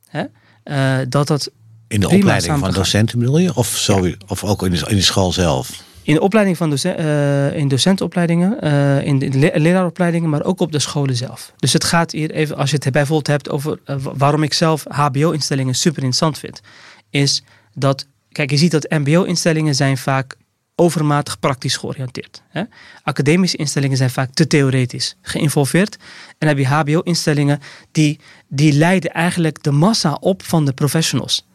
Hè? 0.08 0.24
Uh, 0.64 1.06
dat 1.10 1.28
dat 1.28 1.52
in 1.88 2.00
de 2.00 2.10
opleiding 2.10 2.60
van 2.60 2.72
docenten 2.72 3.20
bedoel 3.20 3.38
je? 3.38 3.56
Of, 3.56 3.68
zo, 3.68 4.12
of 4.28 4.44
ook 4.44 4.64
in 4.64 4.72
de, 4.72 4.86
in 4.88 4.96
de 4.96 5.02
school 5.02 5.32
zelf? 5.32 5.84
In 6.08 6.14
de 6.14 6.22
opleiding 6.22 6.58
van 6.58 6.70
docent, 6.70 7.00
uh, 7.00 7.56
in 7.56 7.68
docentenopleidingen, 7.68 8.58
uh, 8.64 9.06
in 9.06 9.20
de 9.20 9.52
leraaropleidingen, 9.60 10.30
maar 10.30 10.44
ook 10.44 10.60
op 10.60 10.72
de 10.72 10.80
scholen 10.80 11.16
zelf. 11.16 11.54
Dus 11.58 11.74
het 11.74 11.84
gaat 11.84 12.12
hier 12.12 12.32
even, 12.32 12.56
als 12.56 12.72
je 12.72 12.78
het 12.80 12.92
bijvoorbeeld 12.92 13.28
hebt 13.28 13.50
over 13.50 13.80
uh, 13.86 13.96
waarom 14.00 14.44
ik 14.44 14.54
zelf 14.54 14.86
HBO-instellingen 14.88 15.76
super 15.76 16.04
interessant 16.04 16.38
vind, 16.38 16.62
is 17.10 17.44
dat, 17.74 18.08
kijk, 18.32 18.50
je 18.50 18.58
ziet 18.58 18.72
dat 18.72 18.90
MBO-instellingen 18.90 19.76
zijn 19.76 19.98
vaak 19.98 20.36
overmatig 20.76 21.40
praktisch 21.40 21.78
georiënteerd. 21.78 22.44
Hè? 22.50 22.64
Academische 23.04 23.58
instellingen 23.58 23.98
zijn 23.98 24.10
vaak 24.10 24.34
te 24.34 24.48
theoretisch 24.48 25.18
geïnvolveerd. 25.22 25.98
En 26.38 26.48
heb 26.48 26.58
je 26.58 26.68
HBO-instellingen 26.68 27.60
die, 27.92 28.20
die 28.48 28.74
leiden 28.74 29.12
eigenlijk 29.12 29.64
de 29.64 29.72
massa 29.72 30.14
op 30.14 30.44
van 30.44 30.66
de 30.66 30.74
professionals 30.74 31.47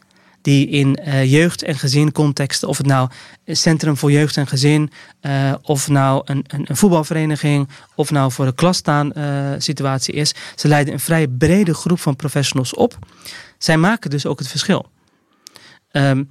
die 0.42 0.68
in 0.68 0.98
uh, 1.04 1.32
jeugd- 1.32 1.62
en 1.62 1.78
gezincontexten, 1.78 2.68
of 2.68 2.76
het 2.76 2.86
nou 2.86 3.10
een 3.44 3.56
centrum 3.56 3.96
voor 3.96 4.12
jeugd 4.12 4.36
en 4.36 4.46
gezin, 4.46 4.90
uh, 5.22 5.54
of 5.62 5.88
nou 5.88 6.22
een, 6.24 6.44
een, 6.46 6.64
een, 6.68 6.76
voetbalvereniging, 6.76 7.68
of 7.94 8.10
nou 8.10 8.32
voor 8.32 8.46
een 8.46 8.54
klasstaan 8.54 9.12
uh, 9.16 9.50
situatie 9.58 10.14
is, 10.14 10.34
ze 10.54 10.68
leiden 10.68 10.92
een 10.92 11.00
vrij 11.00 11.28
brede 11.28 11.74
groep 11.74 12.00
van 12.00 12.16
professionals 12.16 12.74
op. 12.74 12.98
Zij 13.58 13.76
maken 13.76 14.10
dus 14.10 14.26
ook 14.26 14.38
het 14.38 14.48
verschil. 14.48 14.86
Um, 15.92 16.28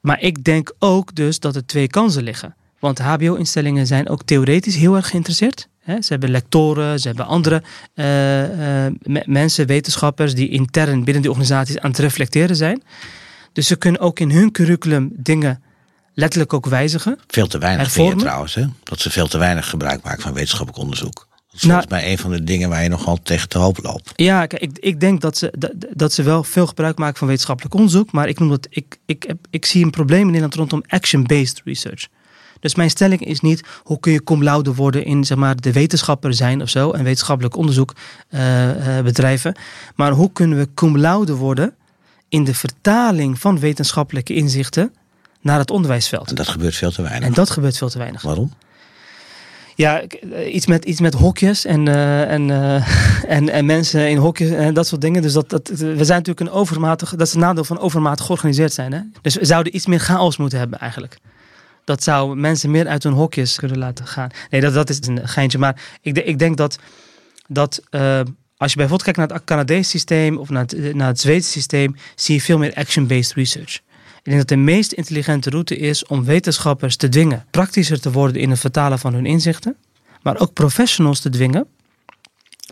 maar 0.00 0.20
ik 0.20 0.44
denk 0.44 0.72
ook 0.78 1.14
dus 1.14 1.40
dat 1.40 1.56
er 1.56 1.66
twee 1.66 1.86
kansen 1.86 2.22
liggen. 2.22 2.56
Want 2.78 2.98
HBO-instellingen 2.98 3.86
zijn 3.86 4.08
ook 4.08 4.22
theoretisch 4.24 4.76
heel 4.76 4.96
erg 4.96 5.08
geïnteresseerd. 5.08 5.68
Ze 5.88 6.06
hebben 6.08 6.30
lectoren, 6.30 7.00
ze 7.00 7.06
hebben 7.06 7.26
andere 7.26 7.62
uh, 7.94 8.86
uh, 8.86 9.22
mensen, 9.24 9.66
wetenschappers 9.66 10.34
die 10.34 10.48
intern 10.48 11.04
binnen 11.04 11.22
die 11.22 11.30
organisaties 11.30 11.78
aan 11.78 11.90
het 11.90 11.98
reflecteren 11.98 12.56
zijn. 12.56 12.82
Dus 13.52 13.66
ze 13.66 13.76
kunnen 13.76 14.00
ook 14.00 14.20
in 14.20 14.30
hun 14.30 14.52
curriculum 14.52 15.10
dingen 15.16 15.62
letterlijk 16.14 16.52
ook 16.52 16.66
wijzigen. 16.66 17.18
Veel 17.26 17.46
te 17.46 17.58
weinig 17.58 17.90
vind 17.90 18.12
je 18.12 18.16
trouwens, 18.16 18.54
hè? 18.54 18.64
dat 18.82 19.00
ze 19.00 19.10
veel 19.10 19.28
te 19.28 19.38
weinig 19.38 19.68
gebruik 19.68 20.02
maken 20.02 20.22
van 20.22 20.32
wetenschappelijk 20.32 20.82
onderzoek. 20.82 21.26
Dat 21.30 21.60
is 21.60 21.60
volgens 21.60 21.86
nou, 21.86 22.02
mij 22.02 22.10
een 22.10 22.18
van 22.18 22.30
de 22.30 22.44
dingen 22.44 22.68
waar 22.68 22.82
je 22.82 22.88
nogal 22.88 23.18
tegen 23.22 23.48
te 23.48 23.58
hoop 23.58 23.78
loopt. 23.82 24.12
Ja, 24.16 24.46
kijk, 24.46 24.62
ik, 24.62 24.78
ik 24.78 25.00
denk 25.00 25.20
dat 25.20 25.38
ze, 25.38 25.52
dat, 25.58 25.72
dat 25.90 26.12
ze 26.12 26.22
wel 26.22 26.44
veel 26.44 26.66
gebruik 26.66 26.98
maken 26.98 27.18
van 27.18 27.26
wetenschappelijk 27.26 27.74
onderzoek. 27.74 28.12
Maar 28.12 28.28
ik, 28.28 28.38
noem 28.38 28.48
dat, 28.48 28.66
ik, 28.70 28.98
ik, 29.06 29.24
ik, 29.24 29.34
ik 29.50 29.64
zie 29.64 29.84
een 29.84 29.90
probleem 29.90 30.20
in 30.20 30.26
Nederland 30.26 30.54
rondom 30.54 30.82
action-based 30.86 31.60
research. 31.64 32.08
Dus 32.60 32.74
mijn 32.74 32.90
stelling 32.90 33.24
is 33.24 33.40
niet 33.40 33.62
hoe 33.82 34.00
kun 34.00 34.12
je 34.12 34.24
cum 34.24 34.42
laude 34.42 34.74
worden 34.74 35.04
in 35.04 35.24
zeg 35.24 35.38
maar, 35.38 35.56
de 35.56 35.72
wetenschapper 35.72 36.34
zijn 36.34 36.62
of 36.62 36.68
zo 36.68 36.90
en 36.90 37.04
wetenschappelijk 37.04 37.56
onderzoek 37.56 37.94
uh, 38.30 38.68
uh, 38.68 39.02
bedrijven. 39.02 39.54
Maar 39.94 40.12
hoe 40.12 40.32
kunnen 40.32 40.58
we 40.58 40.68
cum 40.74 40.98
laude 40.98 41.34
worden 41.34 41.74
in 42.28 42.44
de 42.44 42.54
vertaling 42.54 43.40
van 43.40 43.58
wetenschappelijke 43.58 44.34
inzichten 44.34 44.92
naar 45.40 45.58
het 45.58 45.70
onderwijsveld? 45.70 46.28
En 46.28 46.34
dat 46.34 46.48
gebeurt 46.48 46.74
veel 46.74 46.90
te 46.90 47.02
weinig. 47.02 47.28
En 47.28 47.34
dat 47.34 47.50
gebeurt 47.50 47.76
veel 47.76 47.88
te 47.88 47.98
weinig. 47.98 48.22
Waarom? 48.22 48.52
Ja, 49.74 50.02
iets 50.52 50.66
met, 50.66 50.84
iets 50.84 51.00
met 51.00 51.14
hokjes 51.14 51.64
en, 51.64 51.86
uh, 51.86 52.32
en, 52.32 52.50
en, 53.36 53.48
en 53.48 53.66
mensen 53.66 54.10
in 54.10 54.16
hokjes 54.16 54.50
en 54.50 54.74
dat 54.74 54.86
soort 54.86 55.00
dingen. 55.00 55.22
Dus 55.22 55.32
dat, 55.32 55.50
dat, 55.50 55.68
we 55.68 56.04
zijn 56.04 56.18
natuurlijk 56.18 56.40
een 56.40 56.50
overmatig, 56.50 57.10
dat 57.10 57.26
is 57.26 57.32
het 57.32 57.42
nadeel 57.42 57.64
van 57.64 57.78
overmatig 57.78 58.24
georganiseerd 58.24 58.72
zijn. 58.72 58.92
Hè? 58.92 59.00
Dus 59.22 59.34
we 59.34 59.44
zouden 59.44 59.76
iets 59.76 59.86
meer 59.86 59.98
chaos 59.98 60.36
moeten 60.36 60.58
hebben 60.58 60.78
eigenlijk 60.78 61.18
dat 61.88 62.02
zou 62.02 62.36
mensen 62.36 62.70
meer 62.70 62.88
uit 62.88 63.02
hun 63.02 63.12
hokjes 63.12 63.56
kunnen 63.56 63.78
laten 63.78 64.06
gaan. 64.06 64.30
Nee, 64.50 64.60
dat, 64.60 64.74
dat 64.74 64.90
is 64.90 65.06
een 65.06 65.28
geintje. 65.28 65.58
Maar 65.58 65.82
ik, 66.00 66.18
ik 66.18 66.38
denk 66.38 66.56
dat, 66.56 66.78
dat 67.46 67.82
uh, 67.90 68.20
als 68.56 68.70
je 68.70 68.76
bijvoorbeeld 68.76 69.02
kijkt 69.02 69.18
naar 69.18 69.28
het 69.28 69.44
Canadese 69.44 69.90
systeem 69.90 70.36
of 70.36 70.48
naar 70.48 70.62
het, 70.66 70.94
naar 70.94 71.08
het 71.08 71.20
Zweedse 71.20 71.50
systeem, 71.50 71.96
zie 72.14 72.34
je 72.34 72.40
veel 72.40 72.58
meer 72.58 72.74
action-based 72.74 73.32
research. 73.32 73.74
Ik 74.16 74.24
denk 74.24 74.36
dat 74.36 74.48
de 74.48 74.56
meest 74.56 74.92
intelligente 74.92 75.50
route 75.50 75.76
is 75.76 76.06
om 76.06 76.24
wetenschappers 76.24 76.96
te 76.96 77.08
dwingen 77.08 77.44
praktischer 77.50 78.00
te 78.00 78.10
worden 78.10 78.40
in 78.40 78.50
het 78.50 78.60
vertalen 78.60 78.98
van 78.98 79.14
hun 79.14 79.26
inzichten, 79.26 79.76
maar 80.22 80.40
ook 80.40 80.52
professionals 80.52 81.20
te 81.20 81.30
dwingen 81.30 81.66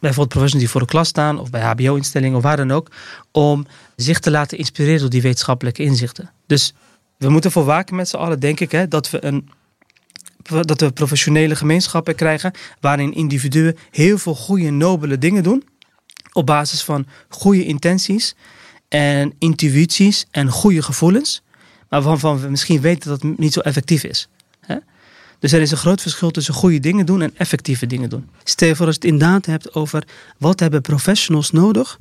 bijvoorbeeld 0.01 0.29
professionals 0.29 0.63
die 0.63 0.71
voor 0.71 0.81
de 0.81 0.87
klas 0.87 1.09
staan 1.09 1.39
of 1.39 1.51
bij 1.51 1.63
HBO-instellingen 1.63 2.37
of 2.37 2.43
waar 2.43 2.57
dan 2.57 2.71
ook, 2.71 2.91
om 3.33 3.67
zich 3.97 4.19
te 4.19 4.31
laten 4.31 4.59
inspireren 4.59 5.01
door 5.01 5.11
die 5.11 5.23
wetenschappelijke 5.23 5.83
inzichten. 5.83 6.31
Dus 6.47 6.75
we 7.19 7.29
moeten 7.29 7.51
voor 7.51 7.65
waken 7.65 7.97
met 7.97 8.09
z'n 8.09 8.17
allen, 8.17 8.41
denk 8.41 8.61
ik, 8.61 8.73
hè, 8.73 8.89
dat 8.89 9.11
we 9.11 9.25
een 9.25 9.49
dat 10.61 10.81
we 10.81 10.93
professionele 10.93 11.57
gemeenschappen 11.57 12.15
krijgen 12.15 12.53
waarin 12.81 13.15
individuen 13.15 13.77
heel 13.91 14.19
veel 14.19 14.35
goede, 14.35 14.71
nobele 14.71 15.19
dingen 15.19 15.43
doen 15.43 15.65
op 16.33 16.47
basis 16.47 16.83
van 16.83 17.07
goede 17.29 17.65
intenties 17.65 18.35
en 18.89 19.35
intuïties 19.39 20.27
en 20.31 20.51
goede 20.51 20.83
gevoelens, 20.83 21.43
maar 21.89 22.03
waarvan 22.03 22.41
we 22.41 22.49
misschien 22.49 22.81
weten 22.81 23.11
dat 23.11 23.23
het 23.23 23.39
niet 23.39 23.53
zo 23.53 23.61
effectief 23.61 24.05
is. 24.05 24.29
Hè? 24.61 24.77
Dus 25.39 25.53
er 25.53 25.61
is 25.61 25.71
een 25.71 25.77
groot 25.77 26.03
verschil 26.03 26.31
tussen 26.31 26.55
goede 26.55 26.81
dingen 26.81 27.07
doen 27.07 27.23
en 27.23 27.37
effectieve 27.37 27.87
dingen 27.87 28.11
doen. 28.11 28.29
Stel 28.45 28.75
voor 28.75 28.87
als 28.87 28.95
je 28.95 29.01
het 29.01 29.13
inderdaad 29.13 29.47
hebt 29.47 29.75
over 29.75 30.07
wat 30.39 30.61
hebben 30.61 30.81
professionals 30.81 31.51
nodig 31.51 31.99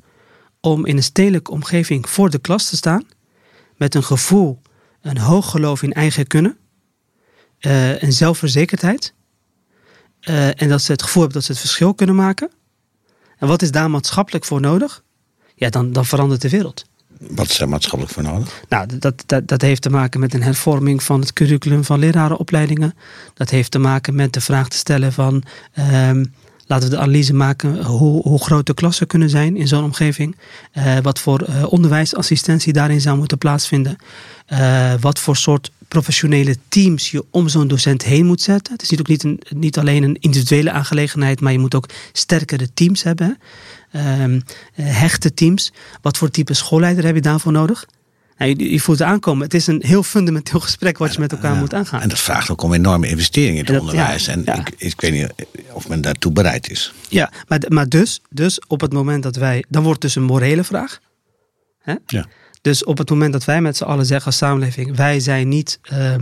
om 0.60 0.86
in 0.86 0.98
een 0.98 1.03
stedelijke 1.03 1.51
omgeving 1.51 2.10
voor 2.10 2.29
de 2.29 2.39
klas 2.39 2.69
te 2.69 2.75
staan 2.75 3.03
met 3.77 3.95
een 3.95 4.03
gevoel, 4.03 4.62
een 5.05 5.17
hoog 5.17 5.51
geloof 5.51 5.83
in 5.83 5.93
eigen 5.93 6.27
kunnen, 6.27 6.57
uh, 7.59 8.01
een 8.01 8.13
zelfverzekerdheid 8.13 9.13
uh, 10.21 10.62
en 10.62 10.69
dat 10.69 10.81
ze 10.81 10.91
het 10.91 11.03
gevoel 11.03 11.21
hebben 11.21 11.39
dat 11.39 11.47
ze 11.47 11.51
het 11.51 11.62
verschil 11.62 11.93
kunnen 11.93 12.15
maken. 12.15 12.51
En 13.38 13.47
wat 13.47 13.62
is 13.62 13.71
daar 13.71 13.89
maatschappelijk 13.89 14.45
voor 14.45 14.62
nodig? 14.62 15.03
Ja, 15.55 15.69
dan, 15.69 15.91
dan 15.91 16.05
verandert 16.05 16.41
de 16.41 16.50
wereld. 16.50 16.85
Wat 17.19 17.50
is 17.50 17.59
er 17.59 17.69
maatschappelijk 17.69 18.13
voor 18.13 18.24
nodig? 18.24 18.63
Nou, 18.69 18.88
dat, 19.00 19.24
dat, 19.25 19.47
dat 19.47 19.62
heeft 19.62 19.81
te 19.81 19.89
maken 19.89 20.19
met 20.19 20.33
een 20.33 20.43
hervorming 20.43 21.03
van 21.03 21.19
het 21.19 21.33
curriculum 21.33 21.83
van 21.83 22.00
lerarenopleidingen. 22.00 22.93
Dat 23.33 23.50
heeft 23.50 23.71
te 23.71 23.79
maken 23.79 24.15
met 24.15 24.33
de 24.33 24.41
vraag 24.41 24.67
te 24.67 24.77
stellen 24.77 25.13
van... 25.13 25.43
Um, 25.91 26.33
laten 26.65 26.89
we 26.89 26.95
de 26.95 27.01
analyse 27.01 27.34
maken 27.34 27.84
hoe, 27.84 28.22
hoe 28.22 28.43
groot 28.43 28.65
de 28.65 28.74
klassen 28.74 29.07
kunnen 29.07 29.29
zijn 29.29 29.57
in 29.57 29.67
zo'n 29.67 29.84
omgeving. 29.84 30.36
Uh, 30.77 30.98
wat 31.01 31.19
voor 31.19 31.48
uh, 31.50 31.72
onderwijsassistentie 31.72 32.74
daarin 32.74 33.01
zou 33.01 33.17
moeten 33.17 33.38
plaatsvinden. 33.38 33.98
Uh, 34.53 34.93
wat 35.00 35.19
voor 35.19 35.36
soort 35.36 35.72
professionele 35.88 36.57
teams 36.67 37.12
je 37.12 37.25
om 37.29 37.48
zo'n 37.48 37.67
docent 37.67 38.03
heen 38.03 38.25
moet 38.25 38.41
zetten. 38.41 38.74
Het 38.74 38.91
is 38.91 39.00
ook 39.00 39.07
niet, 39.07 39.24
een, 39.24 39.41
niet 39.50 39.77
alleen 39.77 40.03
een 40.03 40.17
individuele 40.19 40.72
aangelegenheid, 40.72 41.41
maar 41.41 41.51
je 41.51 41.60
moet 41.60 41.75
ook 41.75 41.89
sterkere 42.12 42.74
teams 42.74 43.03
hebben. 43.03 43.38
Um, 44.22 44.43
hechte 44.74 45.34
teams. 45.34 45.72
Wat 46.01 46.17
voor 46.17 46.29
type 46.29 46.53
schoolleider 46.53 47.05
heb 47.05 47.15
je 47.15 47.22
daarvoor 47.22 47.51
nodig? 47.51 47.86
Nou, 48.38 48.56
je, 48.58 48.72
je, 48.72 48.80
voelt 48.80 49.00
het 49.00 49.08
aankomen. 49.08 49.44
Het 49.44 49.54
is 49.54 49.68
een 49.68 49.82
heel 49.86 50.04
fundamenteel 50.04 50.60
gesprek 50.60 50.98
wat 50.98 51.13
je 51.13 51.20
met 51.20 51.32
elkaar 51.32 51.56
moet 51.56 51.74
aangaan. 51.74 52.01
En 52.01 52.10
dat 52.10 52.20
vraagt 52.20 52.50
ook 52.50 52.62
om 52.62 52.74
enorme 52.74 53.08
investeringen 53.08 53.65
in 53.65 53.74
het 53.74 53.82
onderwijs. 53.82 54.25
Ja, 54.25 54.32
en 54.32 54.42
ja. 54.46 54.56
Ik, 54.56 54.74
ik, 54.77 55.01
weet 55.01 55.12
niet 55.12 55.34
of 55.72 55.88
men 55.88 56.01
daartoe 56.01 56.32
bereid 56.32 56.70
is. 56.70 56.94
Ja, 57.10 57.32
maar, 57.48 57.60
maar 57.68 57.89
dus, 57.89 58.22
dus 58.30 58.60
op 58.68 58.82
het 58.82 58.94
moment 58.94 59.24
dat 59.24 59.36
wij. 59.36 59.65
Dan 59.70 59.84
wordt 59.84 60.04
het 60.04 60.13
dus 60.13 60.24
een 60.24 60.27
morele 60.27 60.63
vraag. 60.63 61.00
Hè? 61.80 61.96
Ja. 62.06 62.25
Dus 62.62 62.84
op 62.84 62.98
het 62.98 63.10
moment 63.10 63.34
dat 63.34 63.46
wij 63.46 63.62
met 63.62 63.77
z'n 63.77 63.84
allen 63.84 64.06
zeggen 64.06 64.25
als 64.25 64.38
samenleving: 64.38 64.96
wij 64.96 65.20
zijn 65.20 65.48
niet 65.48 65.80
uh, 65.92 66.15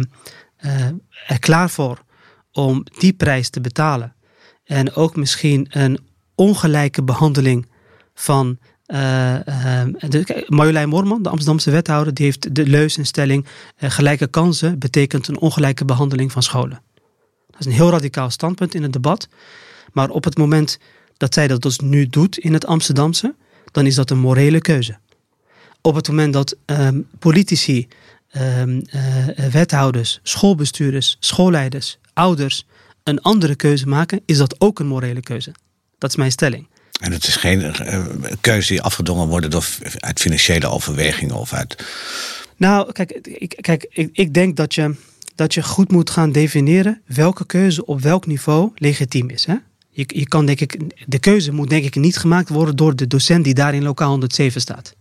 uh, 0.65 0.85
er 1.27 1.39
klaar 1.39 1.69
voor 1.69 2.03
om 2.51 2.85
die 2.97 3.13
prijs 3.13 3.49
te 3.49 3.61
betalen. 3.61 4.15
En 4.63 4.95
ook 4.95 5.15
misschien 5.15 5.67
een 5.69 5.99
ongelijke 6.35 7.03
behandeling 7.03 7.67
van 8.13 8.57
uh, 8.87 9.35
uh, 9.35 10.47
Marjolein 10.47 10.89
de 10.89 11.29
Amsterdamse 11.29 11.71
wethouder, 11.71 12.13
die 12.13 12.25
heeft 12.25 12.55
de 12.55 12.65
leus 12.67 12.97
en 12.97 13.05
stelling: 13.05 13.45
uh, 13.79 13.89
gelijke 13.89 14.27
kansen 14.27 14.79
betekent 14.79 15.27
een 15.27 15.39
ongelijke 15.39 15.85
behandeling 15.85 16.31
van 16.31 16.43
scholen. 16.43 16.81
Dat 17.49 17.59
is 17.59 17.65
een 17.65 17.71
heel 17.71 17.89
radicaal 17.89 18.29
standpunt 18.29 18.75
in 18.75 18.83
het 18.83 18.93
debat. 18.93 19.27
Maar 19.91 20.09
op 20.09 20.23
het 20.23 20.37
moment 20.37 20.79
dat 21.17 21.33
zij 21.33 21.47
dat 21.47 21.61
dus 21.61 21.79
nu 21.79 22.07
doet 22.07 22.37
in 22.37 22.53
het 22.53 22.65
Amsterdamse, 22.65 23.35
dan 23.71 23.85
is 23.85 23.95
dat 23.95 24.09
een 24.09 24.19
morele 24.19 24.61
keuze. 24.61 24.97
Op 25.81 25.95
het 25.95 26.07
moment 26.07 26.33
dat 26.33 26.55
um, 26.65 27.07
politici, 27.19 27.87
um, 28.31 28.81
wethouders, 29.51 30.19
schoolbestuurders, 30.23 31.17
schoolleiders, 31.19 31.97
ouders 32.13 32.65
een 33.03 33.21
andere 33.21 33.55
keuze 33.55 33.87
maken, 33.87 34.21
is 34.25 34.37
dat 34.37 34.61
ook 34.61 34.79
een 34.79 34.87
morele 34.87 35.21
keuze. 35.21 35.51
Dat 35.97 36.09
is 36.09 36.15
mijn 36.15 36.31
stelling. 36.31 36.67
En 37.01 37.11
het 37.11 37.27
is 37.27 37.35
geen 37.35 37.59
uh, 37.61 38.05
keuze 38.41 38.67
die 38.67 38.81
afgedwongen 38.81 39.27
wordt 39.27 39.51
door, 39.51 39.65
uit 39.99 40.19
financiële 40.19 40.67
overwegingen 40.67 41.35
of 41.35 41.53
uit. 41.53 41.83
Nou, 42.57 42.91
kijk, 42.91 43.11
ik, 43.11 43.57
kijk, 43.61 43.85
ik, 43.89 44.09
ik 44.11 44.33
denk 44.33 44.55
dat 44.55 44.73
je, 44.73 44.95
dat 45.35 45.53
je 45.53 45.63
goed 45.63 45.91
moet 45.91 46.09
gaan 46.09 46.31
definiëren 46.31 47.01
welke 47.05 47.45
keuze 47.45 47.85
op 47.85 48.01
welk 48.01 48.25
niveau 48.25 48.71
legitiem 48.75 49.29
is. 49.29 49.45
Hè? 49.45 49.55
Je, 49.89 50.05
je 50.07 50.27
kan, 50.27 50.45
denk 50.45 50.59
ik, 50.59 50.79
de 51.05 51.19
keuze 51.19 51.51
moet 51.51 51.69
denk 51.69 51.83
ik 51.83 51.95
niet 51.95 52.17
gemaakt 52.17 52.49
worden 52.49 52.75
door 52.75 52.95
de 52.95 53.07
docent 53.07 53.43
die 53.43 53.53
daar 53.53 53.73
in 53.73 53.83
lokaal 53.83 54.09
107 54.09 54.61
staat. 54.61 54.95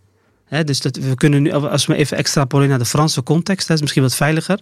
Dus 0.61 0.81
dat, 0.81 0.95
we 0.95 1.15
kunnen 1.15 1.41
nu, 1.41 1.51
als 1.51 1.85
we 1.85 1.95
even 1.95 2.17
extrapoleren 2.17 2.69
naar 2.69 2.79
de 2.79 2.85
Franse 2.85 3.23
context, 3.23 3.67
dat 3.67 3.75
is 3.75 3.81
misschien 3.81 4.03
wat 4.03 4.15
veiliger. 4.15 4.59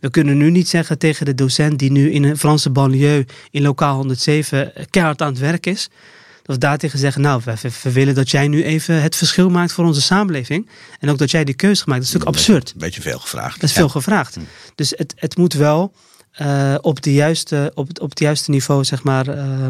We 0.00 0.10
kunnen 0.10 0.36
nu 0.36 0.50
niet 0.50 0.68
zeggen 0.68 0.98
tegen 0.98 1.26
de 1.26 1.34
docent 1.34 1.78
die 1.78 1.90
nu 1.90 2.10
in 2.12 2.24
een 2.24 2.38
Franse 2.38 2.70
banlieue 2.70 3.26
in 3.50 3.62
lokaal 3.62 3.96
107 3.96 4.72
keihard 4.90 5.22
aan 5.22 5.28
het 5.28 5.38
werk 5.38 5.66
is. 5.66 5.88
Dat 6.46 6.54
we 6.54 6.60
daar 6.60 6.78
tegen 6.78 6.98
zeggen, 6.98 7.22
nou, 7.22 7.40
we, 7.44 7.70
we, 7.82 7.92
willen 7.92 8.14
dat 8.14 8.30
jij 8.30 8.48
nu 8.48 8.64
even 8.64 9.02
het 9.02 9.16
verschil 9.16 9.50
maakt 9.50 9.72
voor 9.72 9.84
onze 9.84 10.02
samenleving. 10.02 10.68
En 11.00 11.10
ook 11.10 11.18
dat 11.18 11.30
jij 11.30 11.44
die 11.44 11.54
keuze 11.54 11.82
gemaakt. 11.82 12.00
Dat 12.00 12.08
is 12.08 12.14
natuurlijk 12.14 12.38
absurd. 12.38 12.72
Een 12.72 12.78
beetje 12.78 13.00
veel 13.00 13.18
gevraagd. 13.18 13.60
Dat 13.60 13.70
is 13.70 13.76
veel 13.76 13.88
gevraagd. 13.88 14.34
Hm. 14.34 14.40
Dus 14.74 14.92
het, 14.96 15.14
het 15.16 15.36
moet 15.36 15.52
wel 15.52 15.92
uh, 16.40 16.74
op, 16.80 17.02
de 17.02 17.12
juiste, 17.12 17.72
op, 17.74 17.88
het, 17.88 18.00
op 18.00 18.10
het 18.10 18.18
juiste 18.18 18.50
niveau, 18.50 18.84
zeg 18.84 19.02
maar, 19.02 19.28
uh, 19.28 19.66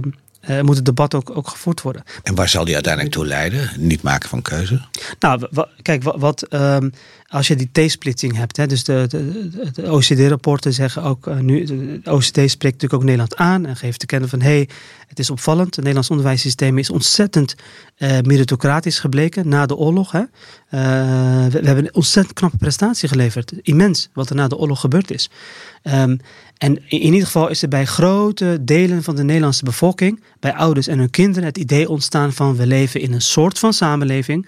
uh, 0.49 0.61
moet 0.61 0.77
het 0.77 0.85
debat 0.85 1.15
ook, 1.15 1.37
ook 1.37 1.49
gevoerd 1.49 1.83
worden. 1.83 2.03
En 2.23 2.35
waar 2.35 2.49
zal 2.49 2.65
die 2.65 2.75
uiteindelijk 2.75 3.15
toe 3.15 3.27
leiden? 3.27 3.71
Niet 3.77 4.03
maken 4.03 4.29
van 4.29 4.43
keuze? 4.43 4.81
Nou, 5.19 5.49
kijk, 5.83 6.03
wat, 6.03 6.17
wat 6.19 6.53
um, 6.53 6.93
als 7.37 7.47
je 7.47 7.57
die 7.57 7.69
T-splitsing 7.73 8.37
hebt, 8.37 8.57
hè, 8.57 8.67
dus 8.67 8.85
de, 8.85 9.07
de, 9.73 9.93
OCD-rapporten 9.93 10.73
zeggen 10.73 11.03
ook 11.03 11.27
uh, 11.27 11.39
nu, 11.39 11.65
de 11.65 12.13
OCD 12.13 12.27
spreekt 12.27 12.63
natuurlijk 12.63 12.93
ook 12.93 13.03
Nederland 13.03 13.37
aan 13.37 13.67
en 13.67 13.77
geeft 13.77 14.01
te 14.01 14.07
kennen 14.07 14.29
van 14.29 14.41
hé, 14.41 14.49
hey, 14.49 14.69
het 15.09 15.19
is 15.19 15.31
opvallend, 15.31 15.67
het 15.67 15.77
Nederlands 15.77 16.11
onderwijssysteem 16.11 16.79
is 16.79 16.91
ontzettend 16.91 17.55
uh, 17.99 18.21
meritocratisch 18.21 18.99
gebleken 18.99 19.49
na 19.49 19.67
de 19.67 19.77
oorlog. 19.77 20.13
Hè. 20.13 20.19
Uh, 20.21 20.29
we, 21.47 21.61
hebben 21.63 21.85
een 21.85 21.95
ontzettend 21.95 22.35
knappe 22.35 22.57
prestatie 22.57 23.09
geleverd, 23.09 23.53
immens, 23.63 24.09
wat 24.13 24.31
er 24.31 24.37
na 24.37 24.49
de 24.49 24.57
oorlog 24.57 24.81
gebeurd 24.81 25.11
is. 25.11 25.31
Um, 25.83 26.21
en 26.59 26.89
in 26.89 27.01
ieder 27.01 27.25
geval 27.25 27.49
is 27.49 27.63
er 27.63 27.69
bij 27.69 27.85
grote 27.85 28.59
delen 28.61 29.03
van 29.03 29.17
de 29.17 29.25
Nederlandse 29.25 29.65
bevolking, 29.65 30.23
bij 30.41 30.55
ouders 30.55 30.87
en 30.87 30.99
hun 30.99 31.11
kinderen, 31.11 31.45
het 31.45 31.59
idee 31.59 31.89
ontstaan 31.89 32.33
van 32.33 32.57
we 32.57 32.67
leven 32.67 33.01
in 33.01 33.13
een 33.13 33.23
soort 33.23 33.59
van 33.59 33.73
samenleving 33.73 34.47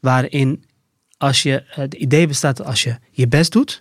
waarin 0.00 0.64
als 1.22 1.42
je, 1.42 1.62
het 1.66 1.94
idee 1.94 2.26
bestaat 2.26 2.56
dat 2.56 2.66
als 2.66 2.82
je 2.82 2.98
je 3.10 3.28
best 3.28 3.52
doet, 3.52 3.80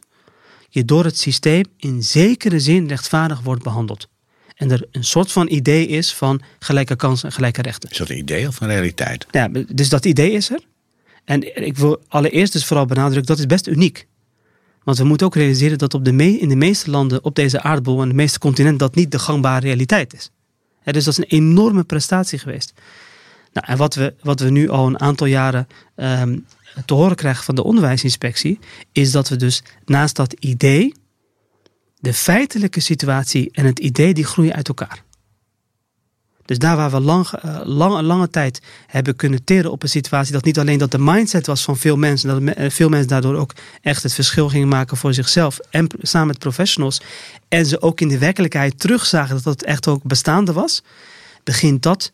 je 0.70 0.86
door 0.86 1.04
het 1.04 1.20
systeem 1.20 1.66
in 1.78 2.04
zekere 2.04 2.60
zin 2.60 2.88
rechtvaardig 2.88 3.42
wordt 3.42 3.64
behandeld. 3.64 4.08
En 4.56 4.72
er 4.72 4.88
een 4.92 5.04
soort 5.04 5.32
van 5.32 5.48
idee 5.48 5.88
is 5.88 6.14
van 6.14 6.42
gelijke 6.60 6.96
kansen 6.96 7.28
en 7.28 7.34
gelijke 7.34 7.62
rechten. 7.62 7.90
Is 7.90 7.98
dat 7.98 8.10
een 8.10 8.18
idee 8.18 8.48
of 8.48 8.62
een 8.62 8.68
realiteit? 8.68 9.26
Ja, 9.32 9.48
dus 9.68 9.90
dat 9.90 10.06
idee 10.06 10.32
is 10.32 10.50
er. 10.50 10.60
En 11.26 11.66
ik 11.66 11.78
wil 11.78 12.02
allereerst 12.08 12.54
dus 12.54 12.66
vooral 12.66 12.86
benadrukken, 12.86 13.26
dat 13.26 13.40
is 13.40 13.46
best 13.46 13.68
uniek. 13.68 14.08
Want 14.84 14.98
we 14.98 15.04
moeten 15.04 15.28
ook 15.28 15.36
realiseren 15.36 15.78
dat 15.78 15.94
op 15.94 16.06
de 16.06 16.12
me 16.12 16.40
in 16.40 16.50
de 16.50 16.56
meeste 16.56 16.90
landen 16.90 17.24
op 17.24 17.36
deze 17.36 17.62
aardbol 17.62 18.02
en 18.02 18.08
de 18.08 18.16
meeste 18.16 18.40
continenten 18.40 18.78
dat 18.78 18.96
niet 18.96 19.12
de 19.12 19.20
gangbare 19.20 19.66
realiteit 19.66 20.14
is. 20.14 20.32
dus 20.84 21.04
dat 21.04 21.18
is 21.18 21.18
een 21.18 21.38
enorme 21.38 21.84
prestatie 21.84 22.40
geweest. 22.40 22.74
Nou, 23.54 23.68
en 23.68 23.78
wat 23.78 23.96
we, 23.96 24.14
wat 24.22 24.40
we 24.40 24.50
nu 24.50 24.70
al 24.70 24.88
een 24.88 25.00
aantal 25.00 25.28
jaren 25.28 25.68
um, 25.96 26.46
te 26.86 26.94
horen 26.94 27.16
krijgen 27.16 27.44
van 27.44 27.56
de 27.56 27.64
onderwijsinspectie, 27.64 28.60
is 28.92 29.12
dat 29.12 29.30
we 29.30 29.36
dus 29.36 29.64
naast 29.86 30.16
dat 30.16 30.34
idee, 30.34 30.94
de 32.00 32.14
feitelijke 32.14 32.80
situatie 32.80 33.50
en 33.52 33.66
het 33.66 33.80
idee 33.80 34.14
die 34.14 34.26
groeien 34.26 34.54
uit 34.54 34.68
elkaar. 34.68 35.04
Dus 36.46 36.60
daar 36.60 36.76
waar 36.76 36.92
we 36.92 37.00
lang, 37.00 37.28
uh, 37.46 37.60
lang, 37.64 38.02
lange 38.02 38.30
tijd 38.30 38.62
hebben 38.88 39.16
kunnen 39.16 39.44
teren 39.44 39.72
op 39.72 39.84
een 39.84 39.90
situatie 39.90 40.34
dat 40.34 40.44
niet 40.44 40.60
alleen 40.60 40.78
dat 40.78 40.92
de 40.92 41.00
mindset 41.00 41.48
was 41.48 41.64
van 41.64 41.78
veel 41.78 41.98
mensen, 41.98 42.30
dat 42.30 42.42
me, 42.42 42.56
uh, 42.58 42.70
veel 42.70 42.90
mensen 42.90 43.10
daardoor 43.10 43.36
ook 43.36 43.54
echt 43.82 44.04
het 44.04 44.14
verschil 44.14 44.50
gingen 44.50 44.68
maken 44.68 44.98
voor 44.98 45.14
zichzelf 45.14 45.60
en 45.70 45.88
samen 46.02 46.28
met 46.28 46.40
professionals. 46.40 47.02
En 47.48 47.66
ze 47.66 47.82
ook 47.82 48.02
in 48.02 48.08
de 48.08 48.18
werkelijkheid 48.18 48.80
terugzagen 48.80 49.36
dat 49.36 49.44
dat 49.44 49.64
echt 49.64 49.88
ook 49.88 50.04
bestaande 50.04 50.54
was, 50.54 50.84
begint 51.44 51.84
dat 51.84 52.12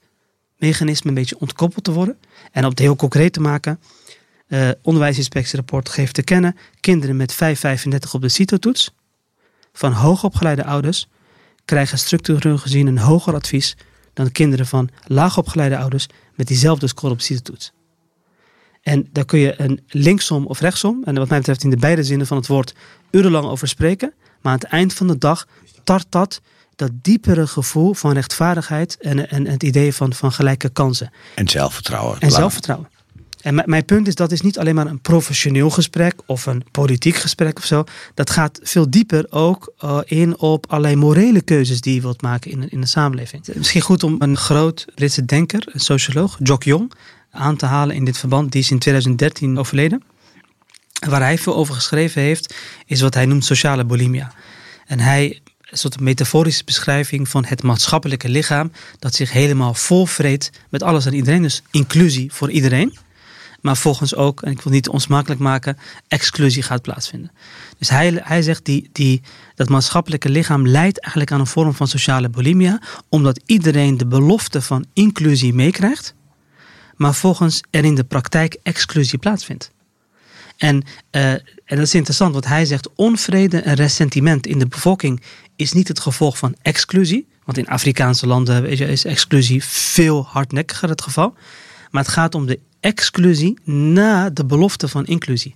mechanisme 0.57 1.09
een 1.09 1.15
beetje 1.15 1.39
ontkoppeld 1.39 1.83
te 1.83 1.91
worden. 1.91 2.17
En 2.51 2.63
om 2.63 2.69
het 2.69 2.79
heel 2.79 2.95
concreet 2.95 3.33
te 3.33 3.41
maken, 3.41 3.79
uh, 4.47 4.69
onderwijsinspectierapport 4.81 5.89
geeft 5.89 6.13
te 6.13 6.23
kennen, 6.23 6.55
kinderen 6.79 7.15
met 7.15 7.33
5,35 7.33 8.11
op 8.11 8.21
de 8.21 8.29
CITO-toets 8.29 8.93
van 9.73 9.91
hoogopgeleide 9.91 10.65
ouders 10.65 11.07
krijgen 11.65 11.97
structureel 11.97 12.57
gezien 12.57 12.87
een 12.87 12.97
hoger 12.97 13.33
advies 13.33 13.75
dan 14.13 14.31
kinderen 14.31 14.65
van 14.65 14.89
laagopgeleide 15.05 15.77
ouders 15.77 16.07
met 16.35 16.47
diezelfde 16.47 16.87
score 16.87 17.13
op 17.13 17.21
CITO-toets. 17.21 17.71
En 18.81 19.07
daar 19.11 19.25
kun 19.25 19.39
je 19.39 19.61
een 19.61 19.83
linksom 19.87 20.45
of 20.45 20.59
rechtsom, 20.59 21.03
en 21.03 21.15
wat 21.15 21.29
mij 21.29 21.37
betreft 21.37 21.63
in 21.63 21.69
de 21.69 21.77
beide 21.77 22.03
zinnen 22.03 22.27
van 22.27 22.37
het 22.37 22.47
woord, 22.47 22.73
urenlang 23.11 23.45
over 23.45 23.67
spreken. 23.67 24.13
Maar 24.41 24.51
aan 24.51 24.59
het 24.59 24.67
eind 24.67 24.93
van 24.93 25.07
de 25.07 25.17
dag 25.17 25.47
tart 25.83 26.05
dat 26.09 26.41
dat 26.75 26.91
diepere 27.01 27.47
gevoel 27.47 27.93
van 27.93 28.13
rechtvaardigheid 28.13 28.97
en, 28.97 29.29
en 29.29 29.47
het 29.47 29.63
idee 29.63 29.93
van, 29.93 30.13
van 30.13 30.31
gelijke 30.31 30.69
kansen. 30.69 31.11
En 31.35 31.47
zelfvertrouwen. 31.47 32.19
En 32.19 32.31
zelfvertrouwen. 32.31 32.89
En 33.41 33.63
mijn 33.65 33.85
punt 33.85 34.07
is, 34.07 34.15
dat 34.15 34.31
is 34.31 34.41
niet 34.41 34.59
alleen 34.59 34.75
maar 34.75 34.87
een 34.87 34.99
professioneel 34.99 35.69
gesprek 35.69 36.13
of 36.25 36.45
een 36.45 36.63
politiek 36.71 37.15
gesprek 37.15 37.57
of 37.57 37.65
zo. 37.65 37.83
Dat 38.13 38.29
gaat 38.29 38.59
veel 38.63 38.89
dieper 38.89 39.25
ook 39.29 39.73
uh, 39.83 39.99
in 40.05 40.39
op 40.39 40.65
allerlei 40.67 40.95
morele 40.95 41.41
keuzes 41.41 41.81
die 41.81 41.93
je 41.93 42.01
wilt 42.01 42.21
maken 42.21 42.51
in, 42.51 42.69
in 42.69 42.81
de 42.81 42.87
samenleving. 42.87 43.47
Misschien 43.55 43.81
goed 43.81 44.03
om 44.03 44.15
een 44.19 44.37
groot 44.37 44.85
Britse 44.95 45.25
denker, 45.25 45.69
een 45.71 45.79
socioloog, 45.79 46.37
Jock 46.43 46.63
Jong, 46.63 46.91
aan 47.31 47.55
te 47.55 47.65
halen 47.65 47.95
in 47.95 48.05
dit 48.05 48.17
verband. 48.17 48.51
Die 48.51 48.61
is 48.61 48.71
in 48.71 48.79
2013 48.79 49.59
overleden. 49.59 50.03
Waar 51.07 51.21
hij 51.21 51.37
veel 51.37 51.55
over 51.55 51.73
geschreven 51.73 52.21
heeft, 52.21 52.55
is 52.85 53.01
wat 53.01 53.13
hij 53.13 53.25
noemt 53.25 53.45
sociale 53.45 53.85
bulimia. 53.85 54.31
En 54.85 54.99
hij 54.99 55.41
een 55.69 55.77
soort 55.77 55.99
metaforische 55.99 56.63
beschrijving 56.63 57.29
van 57.29 57.45
het 57.45 57.63
maatschappelijke 57.63 58.29
lichaam 58.29 58.71
dat 58.99 59.15
zich 59.15 59.31
helemaal 59.31 59.73
volvreet 59.73 60.51
met 60.69 60.83
alles 60.83 61.05
en 61.05 61.13
iedereen. 61.13 61.41
Dus 61.41 61.61
inclusie 61.71 62.33
voor 62.33 62.51
iedereen. 62.51 62.97
Maar 63.61 63.77
volgens 63.77 64.15
ook, 64.15 64.41
en 64.41 64.51
ik 64.51 64.61
wil 64.61 64.73
niet 64.73 64.89
onsmakelijk 64.89 65.39
maken, 65.39 65.77
exclusie 66.07 66.63
gaat 66.63 66.81
plaatsvinden. 66.81 67.31
Dus 67.77 67.89
hij, 67.89 68.21
hij 68.23 68.41
zegt 68.41 68.65
die, 68.65 68.89
die, 68.91 69.21
dat 69.55 69.69
maatschappelijke 69.69 70.29
lichaam 70.29 70.67
leidt 70.67 70.99
eigenlijk 70.99 71.31
aan 71.31 71.39
een 71.39 71.47
vorm 71.47 71.73
van 71.73 71.87
sociale 71.87 72.29
bulimia, 72.29 72.81
omdat 73.09 73.39
iedereen 73.45 73.97
de 73.97 74.07
belofte 74.07 74.61
van 74.61 74.85
inclusie 74.93 75.53
meekrijgt, 75.53 76.13
maar 76.95 77.13
volgens 77.13 77.61
er 77.69 77.85
in 77.85 77.95
de 77.95 78.03
praktijk 78.03 78.57
exclusie 78.63 79.19
plaatsvindt. 79.19 79.71
En, 80.57 80.83
uh, 81.11 81.31
en 81.31 81.41
dat 81.65 81.79
is 81.79 81.95
interessant, 81.95 82.33
want 82.33 82.45
hij 82.45 82.65
zegt 82.65 82.89
onvrede 82.95 83.59
en 83.61 83.75
ressentiment 83.75 84.47
in 84.47 84.59
de 84.59 84.67
bevolking 84.67 85.21
is 85.55 85.73
niet 85.73 85.87
het 85.87 85.99
gevolg 85.99 86.37
van 86.37 86.55
exclusie. 86.61 87.27
Want 87.43 87.57
in 87.57 87.67
Afrikaanse 87.67 88.27
landen 88.27 88.65
is 88.69 89.05
exclusie 89.05 89.63
veel 89.63 90.25
hardnekkiger 90.25 90.89
het 90.89 91.01
geval. 91.01 91.33
Maar 91.89 92.03
het 92.03 92.11
gaat 92.11 92.35
om 92.35 92.45
de 92.45 92.59
exclusie 92.79 93.59
na 93.63 94.29
de 94.29 94.45
belofte 94.45 94.87
van 94.87 95.05
inclusie. 95.05 95.55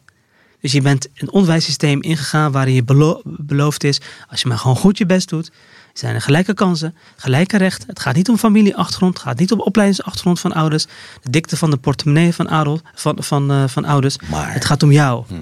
Dus 0.62 0.72
je 0.72 0.82
bent 0.82 1.08
een 1.16 1.32
onderwijssysteem 1.32 2.02
ingegaan 2.02 2.52
waarin 2.52 2.74
je 2.74 2.84
belo 2.84 3.22
beloofd 3.24 3.84
is, 3.84 4.02
als 4.30 4.42
je 4.42 4.48
maar 4.48 4.58
gewoon 4.58 4.76
goed 4.76 4.98
je 4.98 5.06
best 5.06 5.30
doet, 5.30 5.52
zijn 5.94 6.16
er 6.16 6.22
gelijke 6.22 6.54
kansen, 6.54 6.96
gelijke 7.16 7.58
rechten. 7.58 7.88
Het 7.88 8.00
gaat 8.00 8.16
niet 8.16 8.30
om 8.30 8.38
familieachtergrond, 8.38 9.14
het 9.14 9.24
gaat 9.24 9.40
niet 9.40 9.52
om 9.52 9.60
opleidingsachtergrond 9.60 10.40
van 10.40 10.54
ouders, 10.54 10.86
de 11.22 11.30
dikte 11.30 11.58
van 11.58 11.70
de 11.70 11.78
portemonnee 11.78 12.34
van, 12.34 12.50
adel, 12.50 12.80
van, 12.96 13.16
van, 13.20 13.52
uh, 13.52 13.68
van 13.68 13.86
ouders. 13.86 14.18
Maar, 14.30 14.54
het 14.54 14.66
gaat 14.66 14.84
om 14.84 14.92
jou. 14.92 15.24
Hm. 15.28 15.34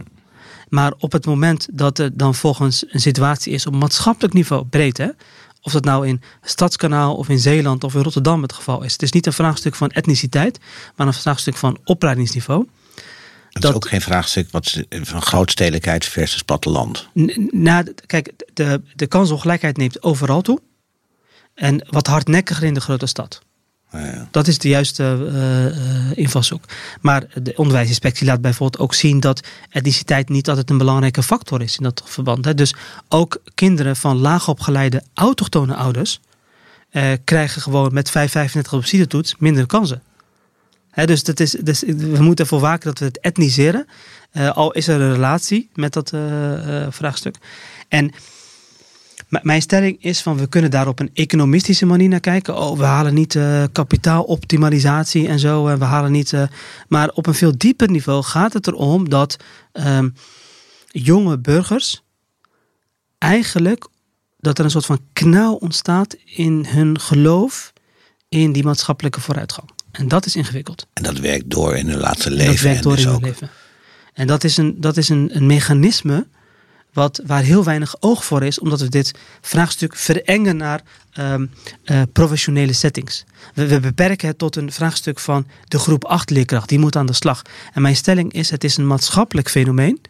Maar 0.70 0.94
op 0.98 1.12
het 1.12 1.26
moment 1.26 1.68
dat 1.72 2.00
er 2.00 2.18
dan 2.18 2.36
volgens 2.36 2.86
een 2.88 3.00
situatie 3.00 3.54
is 3.54 3.66
op 3.66 3.76
maatschappelijk 3.76 4.34
niveau, 4.34 4.66
breed 4.66 4.98
hè, 4.98 5.08
of 5.62 5.72
dat 5.72 5.84
nou 5.84 6.08
in 6.08 6.22
Stadskanaal 6.42 7.16
of 7.16 7.30
in 7.30 7.40
Zeeland 7.40 7.84
of 7.84 7.96
in 7.96 8.02
Rotterdam 8.02 8.42
het 8.42 8.54
geval 8.54 8.84
is. 8.84 8.92
Het 8.92 9.02
is 9.02 9.12
niet 9.12 9.26
een 9.26 9.34
vraagstuk 9.34 9.76
van 9.76 9.90
etniciteit, 9.90 10.60
maar 10.96 11.08
een 11.08 11.14
vraagstuk 11.14 11.56
van 11.56 11.78
opleidingsniveau. 11.84 12.68
Dat, 13.50 13.70
is 13.70 13.76
ook 13.76 13.88
geen 13.88 14.02
vraagstuk 14.02 14.52
wat, 14.52 14.84
van 14.90 15.22
grootstedelijkheid 15.22 16.06
versus 16.06 16.42
platteland. 16.42 17.08
Nou, 17.52 17.94
kijk, 18.06 18.32
de, 18.54 18.82
de 18.96 19.08
kansongelijkheid 19.08 19.78
neemt 19.78 20.04
overal 20.04 20.42
toe. 20.42 20.62
En 21.54 21.88
wat 21.90 22.08
hardnekkiger 22.08 22.64
in 22.64 22.74
de 22.74 22.82
grote 22.82 23.06
stad. 23.06 23.42
Ja. 23.92 24.28
Dat 24.32 24.48
is 24.48 24.58
de 24.58 24.68
juiste 24.68 25.30
uh, 25.34 26.18
invalshoek. 26.18 26.64
Maar 27.02 27.26
de 27.42 27.54
onderwijsinspectie 27.56 28.26
laat 28.26 28.42
bijvoorbeeld 28.42 28.84
ook 28.84 28.94
zien 28.94 29.20
dat 29.20 29.48
etniciteit 29.70 30.30
niet 30.30 30.50
altijd 30.50 30.70
een 30.70 30.78
belangrijke 30.78 31.24
factor 31.24 31.62
is 31.62 31.78
in 31.78 31.84
dat 31.84 32.04
verband. 32.06 32.46
Hè. 32.46 32.54
Dus 32.54 32.74
ook 33.08 33.42
kinderen 33.54 33.96
van 33.96 34.18
laagopgeleide 34.18 35.04
autochtone 35.14 35.76
ouders 35.76 36.20
uh, 36.92 37.12
krijgen 37.24 37.62
gewoon 37.62 37.94
met 37.94 38.10
5,35 38.10 38.70
op 38.72 38.84
toets 38.84 39.36
minder 39.38 39.66
kansen. 39.66 40.02
Hè, 40.90 41.06
dus, 41.06 41.24
dat 41.24 41.40
is, 41.40 41.52
dus 41.52 41.82
we 41.82 42.22
moeten 42.22 42.46
ervoor 42.46 42.60
waken 42.60 42.88
dat 42.88 43.00
we 43.00 43.06
het 43.06 43.20
etniseren. 43.20 43.88
al 44.54 44.72
is 44.72 44.88
er 44.88 45.02
een 45.02 45.14
relatie 45.14 45.70
met 45.74 45.94
dat 45.94 46.14
vraagstuk. 46.90 47.36
En 47.88 48.12
mijn 49.30 49.62
stelling 49.62 50.04
is 50.04 50.22
van 50.22 50.38
we 50.38 50.48
kunnen 50.48 50.72
daar 50.72 50.88
op 50.88 51.00
een 51.00 51.10
economistische 51.14 51.86
manier 51.86 52.10
naar 52.10 52.20
kijken. 52.20 52.58
Oh, 52.58 52.78
we 52.78 52.84
halen 52.84 53.14
niet 53.14 53.36
uh, 53.36 53.64
kapitaaloptimalisatie 53.72 55.28
en 55.28 55.40
zo. 55.40 55.68
En 55.68 55.80
we 55.80 55.86
halen 55.86 56.12
niet. 56.12 56.32
Uh, 56.32 56.44
maar 56.88 57.10
op 57.10 57.28
een 57.28 57.34
veel 57.34 57.58
dieper 57.58 57.90
niveau 57.90 58.24
gaat 58.24 58.54
het 58.54 58.68
erom 58.68 59.10
dat 59.10 59.38
um, 59.74 60.14
jonge 60.88 61.38
burgers 61.38 62.04
eigenlijk 63.18 63.88
dat 64.40 64.58
er 64.60 64.66
een 64.66 64.72
soort 64.72 64.86
van 64.86 65.00
knauw 65.14 65.54
ontstaat 65.54 66.16
in 66.26 66.66
hun 66.68 67.00
geloof 67.00 67.74
in 68.30 68.52
die 68.52 68.64
maatschappelijke 68.64 69.22
vooruitgang. 69.22 69.70
En 69.92 70.08
dat 70.08 70.26
is 70.26 70.36
ingewikkeld. 70.36 70.88
En 70.94 71.04
dat 71.04 71.18
werkt 71.18 71.50
door 71.50 71.76
in 71.76 71.90
hun 71.90 72.00
laatste 72.00 72.32
leven. 72.32 72.54
Dat 72.54 72.62
werkt 72.62 72.84
door 72.84 72.96
dus 72.96 73.04
in 73.04 73.12
hun 73.12 73.22
leven. 73.22 73.50
En 74.14 74.28
dat 74.28 74.44
is 74.44 74.58
een, 74.58 74.82
dat 74.82 74.98
is 74.98 75.10
een, 75.10 75.30
een 75.34 75.46
mechanisme 75.46 76.28
wat, 76.94 77.22
waar 77.26 77.42
heel 77.42 77.64
weinig 77.64 77.96
oog 78.00 78.26
voor 78.26 78.44
is, 78.44 78.60
omdat 78.60 78.82
we 78.82 78.90
dit 78.90 79.14
vraagstuk 79.42 79.96
verengen 79.96 80.58
naar 80.58 80.82
um, 81.20 81.52
uh, 81.86 82.02
professionele 82.14 82.74
settings. 82.74 83.26
We, 83.54 83.68
we, 83.68 83.80
beperken 83.80 84.28
het 84.28 84.38
tot 84.38 84.56
een 84.56 84.72
vraagstuk 84.72 85.20
van 85.20 85.48
de 85.68 85.80
groep 85.80 86.06
8 86.06 86.30
leerkracht, 86.30 86.70
die 86.70 86.80
moet 86.80 86.96
aan 86.96 87.06
de 87.06 87.14
slag. 87.14 87.42
En 87.74 87.82
mijn 87.82 87.96
stelling 87.96 88.34
is, 88.34 88.50
het 88.50 88.64
is 88.64 88.78
een 88.78 88.88
maatschappelijk 88.88 89.50
fenomeen 89.50 90.02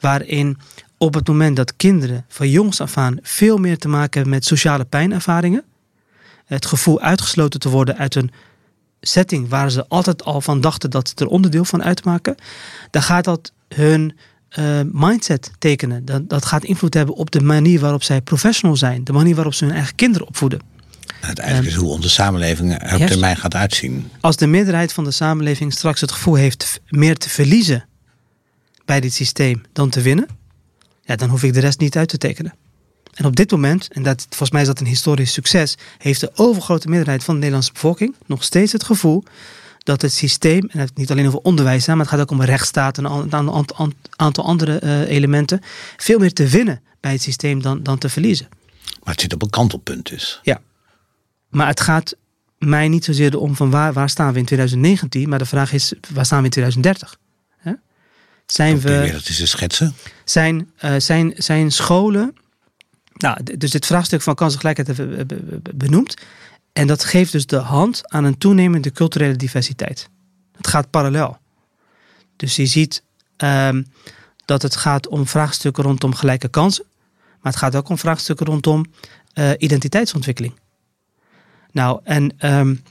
waarin 0.00 0.58
op 0.98 1.14
het 1.14 1.28
moment 1.28 1.56
dat 1.56 1.76
kinderen 1.76 2.24
van 2.28 2.50
jongs 2.50 2.80
af 2.80 2.96
aan 2.96 3.18
veel 3.22 3.58
meer 3.58 3.78
te 3.78 3.88
maken 3.88 4.12
hebben 4.12 4.30
met 4.30 4.44
sociale 4.44 4.84
pijnervaringen, 4.84 5.64
het 6.44 6.66
gevoel 6.66 7.00
uitgesloten 7.00 7.60
te 7.60 7.68
worden 7.68 7.96
uit 7.96 8.14
een 8.14 8.30
setting 9.00 9.48
waar 9.48 9.70
ze 9.70 9.88
altijd 9.88 10.24
al 10.24 10.40
van 10.40 10.60
dachten 10.60 10.90
dat 10.90 11.08
ze 11.08 11.24
er 11.24 11.30
onderdeel 11.30 11.64
van 11.64 11.82
uitmaken, 11.82 12.34
dan 12.90 13.02
gaat 13.02 13.24
dat 13.24 13.52
hun 13.68 14.16
uh, 14.58 14.80
mindset 14.92 15.50
tekenen. 15.58 16.04
Dat, 16.04 16.28
dat 16.28 16.44
gaat 16.44 16.64
invloed 16.64 16.94
hebben 16.94 17.14
op 17.14 17.30
de 17.30 17.40
manier 17.40 17.80
waarop 17.80 18.02
zij 18.02 18.20
professional 18.20 18.76
zijn, 18.76 19.04
de 19.04 19.12
manier 19.12 19.34
waarop 19.34 19.54
ze 19.54 19.64
hun 19.64 19.74
eigen 19.74 19.94
kinderen 19.94 20.26
opvoeden. 20.26 20.60
Uiteindelijk 21.20 21.66
is 21.66 21.74
hoe 21.74 21.90
onze 21.90 22.08
samenleving 22.08 22.82
er 22.82 23.00
op 23.00 23.06
termijn 23.06 23.36
gaat 23.36 23.54
uitzien. 23.54 24.10
Als 24.20 24.36
de 24.36 24.46
meerderheid 24.46 24.92
van 24.92 25.04
de 25.04 25.10
samenleving 25.10 25.72
straks 25.72 26.00
het 26.00 26.12
gevoel 26.12 26.34
heeft 26.34 26.80
meer 26.88 27.16
te 27.16 27.28
verliezen 27.28 27.86
bij 28.84 29.00
dit 29.00 29.12
systeem 29.12 29.62
dan 29.72 29.90
te 29.90 30.00
winnen, 30.00 30.26
ja, 31.02 31.16
dan 31.16 31.28
hoef 31.28 31.42
ik 31.42 31.54
de 31.54 31.60
rest 31.60 31.78
niet 31.78 31.96
uit 31.96 32.08
te 32.08 32.18
tekenen. 32.18 32.54
En 33.14 33.24
op 33.24 33.36
dit 33.36 33.50
moment, 33.50 33.88
en 33.92 34.02
dat, 34.02 34.26
volgens 34.28 34.50
mij 34.50 34.60
is 34.60 34.66
dat 34.66 34.80
een 34.80 34.86
historisch 34.86 35.32
succes, 35.32 35.76
heeft 35.98 36.20
de 36.20 36.30
overgrote 36.34 36.88
meerderheid 36.88 37.24
van 37.24 37.34
de 37.34 37.40
Nederlandse 37.40 37.72
bevolking 37.72 38.14
nog 38.26 38.44
steeds 38.44 38.72
het 38.72 38.84
gevoel 38.84 39.22
dat 39.86 40.02
het 40.02 40.12
systeem, 40.12 40.68
en 40.70 40.78
het 40.78 40.96
niet 40.96 41.10
alleen 41.10 41.26
over 41.26 41.38
onderwijs, 41.38 41.86
maar 41.86 41.98
het 41.98 42.08
gaat 42.08 42.20
ook 42.20 42.30
om 42.30 42.42
rechtsstaat 42.42 42.98
en 42.98 43.04
een 43.04 43.94
aantal 44.16 44.44
andere 44.44 44.80
uh, 44.82 45.00
elementen, 45.00 45.60
veel 45.96 46.18
meer 46.18 46.32
te 46.32 46.48
winnen 46.48 46.80
bij 47.00 47.12
het 47.12 47.22
systeem 47.22 47.62
dan, 47.62 47.82
dan 47.82 47.98
te 47.98 48.08
verliezen. 48.08 48.48
Maar 49.02 49.12
het 49.12 49.20
zit 49.20 49.34
op 49.34 49.42
een 49.42 49.50
kantelpunt 49.50 50.08
dus. 50.08 50.40
Ja. 50.42 50.60
Maar 51.48 51.66
het 51.66 51.80
gaat 51.80 52.16
mij 52.58 52.88
niet 52.88 53.04
zozeer 53.04 53.38
om 53.38 53.56
van 53.56 53.70
waar, 53.70 53.92
waar 53.92 54.08
staan 54.08 54.32
we 54.32 54.38
in 54.38 54.44
2019, 54.44 55.28
maar 55.28 55.38
de 55.38 55.44
vraag 55.44 55.72
is, 55.72 55.92
waar 56.14 56.24
staan 56.24 56.38
we 56.38 56.44
in 56.44 56.50
2030? 56.50 57.18
Hè? 57.56 57.72
Zijn 58.46 58.80
we. 58.80 59.08
Dat 59.12 59.28
is 59.28 59.40
een 59.40 59.48
schetsen. 59.48 59.94
Zijn, 60.24 60.70
uh, 60.84 60.94
zijn, 60.98 61.32
zijn 61.36 61.70
scholen. 61.70 62.34
Nou, 63.12 63.42
dus 63.58 63.70
dit 63.70 63.86
vraagstuk 63.86 64.22
van 64.22 64.34
kansengelijkheid 64.34 64.96
hebben 64.96 65.62
benoemd. 65.76 66.14
En 66.76 66.86
dat 66.86 67.04
geeft 67.04 67.32
dus 67.32 67.46
de 67.46 67.56
hand 67.56 68.12
aan 68.12 68.24
een 68.24 68.38
toenemende 68.38 68.92
culturele 68.92 69.36
diversiteit. 69.36 70.08
Het 70.56 70.66
gaat 70.66 70.90
parallel. 70.90 71.38
Dus 72.36 72.56
je 72.56 72.66
ziet 72.66 73.02
um, 73.36 73.86
dat 74.44 74.62
het 74.62 74.76
gaat 74.76 75.08
om 75.08 75.26
vraagstukken 75.26 75.84
rondom 75.84 76.14
gelijke 76.14 76.48
kansen. 76.48 76.84
Maar 77.40 77.52
het 77.52 77.56
gaat 77.56 77.76
ook 77.76 77.88
om 77.88 77.98
vraagstukken 77.98 78.46
rondom 78.46 78.84
uh, 79.34 79.50
identiteitsontwikkeling. 79.58 80.54
Nou, 81.72 82.00
en 82.04 82.54
um, 82.54 82.82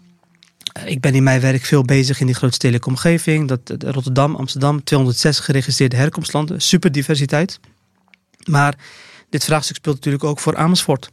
ik 0.86 1.02
ben 1.02 1.16
in 1.16 1.24
mijn 1.24 1.42
werk 1.42 1.66
veel 1.66 1.84
bezig 1.84 2.20
in 2.20 2.26
die 2.26 2.36
grootstedelijke 2.36 2.90
omgeving. 2.90 3.48
Dat, 3.48 3.84
Rotterdam, 3.84 4.36
Amsterdam, 4.36 4.84
206 4.84 5.40
geregistreerde 5.40 5.96
herkomstlanden. 5.96 6.62
Super 6.62 6.92
diversiteit. 6.92 7.60
Maar 8.46 8.78
dit 9.30 9.44
vraagstuk 9.44 9.76
speelt 9.76 9.96
natuurlijk 9.96 10.24
ook 10.24 10.40
voor 10.40 10.58
Amersfoort 10.58 11.10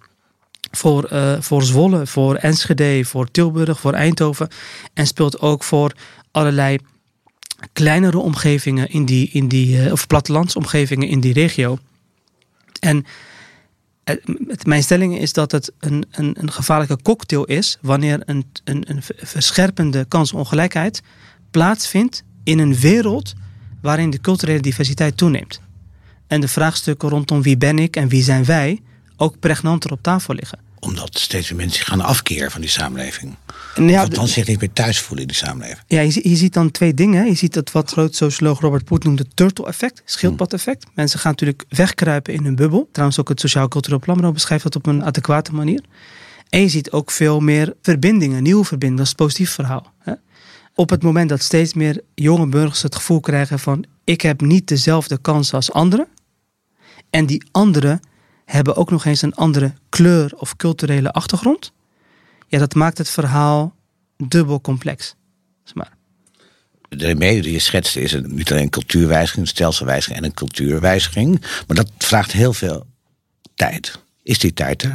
voor, 0.72 1.08
uh, 1.12 1.40
voor 1.40 1.62
Zwolle, 1.62 2.06
voor 2.06 2.34
Enschede, 2.34 3.04
voor 3.04 3.30
Tilburg, 3.30 3.80
voor 3.80 3.92
Eindhoven. 3.92 4.48
En 4.94 5.06
speelt 5.06 5.40
ook 5.40 5.64
voor 5.64 5.92
allerlei 6.30 6.78
kleinere 7.72 8.18
omgevingen 8.18 8.88
in 8.88 9.04
die, 9.04 9.28
in 9.32 9.48
die 9.48 9.76
uh, 9.76 9.92
of 9.92 10.06
plattelandsomgevingen 10.06 11.08
in 11.08 11.20
die 11.20 11.32
regio. 11.32 11.78
En 12.80 13.04
uh, 14.04 14.16
mijn 14.62 14.82
stelling 14.82 15.18
is 15.18 15.32
dat 15.32 15.52
het 15.52 15.72
een, 15.78 16.04
een, 16.10 16.36
een 16.40 16.52
gevaarlijke 16.52 17.02
cocktail 17.02 17.44
is 17.44 17.78
wanneer 17.80 18.22
een, 18.24 18.46
een, 18.64 18.84
een 18.90 19.02
verscherpende 19.16 20.04
kansongelijkheid 20.04 21.02
plaatsvindt 21.50 22.22
in 22.44 22.58
een 22.58 22.74
wereld 22.74 23.32
waarin 23.82 24.10
de 24.10 24.20
culturele 24.20 24.60
diversiteit 24.60 25.16
toeneemt. 25.16 25.60
En 26.26 26.40
de 26.40 26.48
vraagstukken 26.48 27.08
rondom 27.08 27.42
wie 27.42 27.56
ben 27.56 27.78
ik 27.78 27.96
en 27.96 28.08
wie 28.08 28.22
zijn 28.22 28.44
wij 28.44 28.80
ook 29.22 29.38
pregnanter 29.38 29.92
op 29.92 30.02
tafel 30.02 30.34
liggen. 30.34 30.58
Omdat 30.78 31.18
steeds 31.18 31.50
meer 31.50 31.58
mensen 31.58 31.84
gaan 31.86 32.00
afkeren 32.00 32.50
van 32.50 32.60
die 32.60 32.70
samenleving. 32.70 33.34
En 33.74 33.88
ja, 33.88 34.00
althans 34.00 34.32
zich 34.32 34.46
niet 34.46 34.60
meer 34.60 34.72
thuis 34.72 35.00
voelen 35.00 35.20
in 35.20 35.28
die 35.28 35.36
samenleving. 35.36 35.80
Ja, 35.86 36.00
je, 36.00 36.10
zie- 36.10 36.28
je 36.28 36.36
ziet 36.36 36.52
dan 36.52 36.70
twee 36.70 36.94
dingen. 36.94 37.26
Je 37.26 37.34
ziet 37.34 37.54
dat 37.54 37.72
wat 37.72 37.90
groot 37.90 38.14
socioloog 38.14 38.60
Robert 38.60 38.84
Poet 38.84 39.04
noemde 39.04 39.26
turtle-effect, 39.34 40.02
schildpad-effect. 40.04 40.86
Mensen 40.94 41.18
gaan 41.18 41.30
natuurlijk 41.30 41.64
wegkruipen 41.68 42.34
in 42.34 42.44
hun 42.44 42.54
bubbel. 42.54 42.88
Trouwens 42.92 43.20
ook 43.20 43.28
het 43.28 43.40
Sociaal 43.40 43.68
Cultureel 43.68 43.98
Planbureau 43.98 44.34
beschrijft 44.34 44.62
dat 44.62 44.76
op 44.76 44.86
een 44.86 45.04
adequate 45.04 45.52
manier. 45.54 45.80
En 46.48 46.60
je 46.60 46.68
ziet 46.68 46.90
ook 46.90 47.10
veel 47.10 47.40
meer 47.40 47.74
verbindingen, 47.82 48.42
nieuwe 48.42 48.64
verbindingen. 48.64 48.96
Dat 48.96 49.06
is 49.06 49.12
het 49.12 49.20
positief 49.26 49.50
verhaal. 49.50 49.92
Hè? 49.98 50.12
Op 50.74 50.90
het 50.90 51.02
moment 51.02 51.28
dat 51.28 51.42
steeds 51.42 51.74
meer 51.74 52.00
jonge 52.14 52.46
burgers 52.46 52.82
het 52.82 52.94
gevoel 52.94 53.20
krijgen 53.20 53.58
van... 53.58 53.84
ik 54.04 54.20
heb 54.20 54.40
niet 54.40 54.68
dezelfde 54.68 55.18
kansen 55.18 55.54
als 55.54 55.72
anderen. 55.72 56.06
En 57.10 57.26
die 57.26 57.44
anderen 57.50 58.00
hebben 58.44 58.76
ook 58.76 58.90
nog 58.90 59.04
eens 59.04 59.22
een 59.22 59.34
andere 59.34 59.72
kleur 59.88 60.32
of 60.36 60.56
culturele 60.56 61.12
achtergrond. 61.12 61.72
Ja, 62.48 62.58
dat 62.58 62.74
maakt 62.74 62.98
het 62.98 63.08
verhaal 63.08 63.74
dubbel 64.16 64.60
complex. 64.60 65.14
Zeg 65.64 65.74
maar. 65.74 65.92
De 66.88 67.06
remedie 67.06 67.42
die 67.42 67.52
je 67.52 67.58
schetste 67.58 68.00
is 68.00 68.12
een, 68.12 68.34
niet 68.34 68.50
alleen 68.50 68.62
een 68.62 68.70
cultuurwijziging, 68.70 69.46
een 69.46 69.52
stelselwijziging 69.52 70.18
en 70.18 70.24
een 70.24 70.34
cultuurwijziging. 70.34 71.40
Maar 71.66 71.76
dat 71.76 71.90
vraagt 71.98 72.32
heel 72.32 72.52
veel 72.52 72.86
tijd. 73.54 73.98
Is 74.22 74.38
die 74.38 74.52
tijd 74.52 74.82
er? 74.82 74.94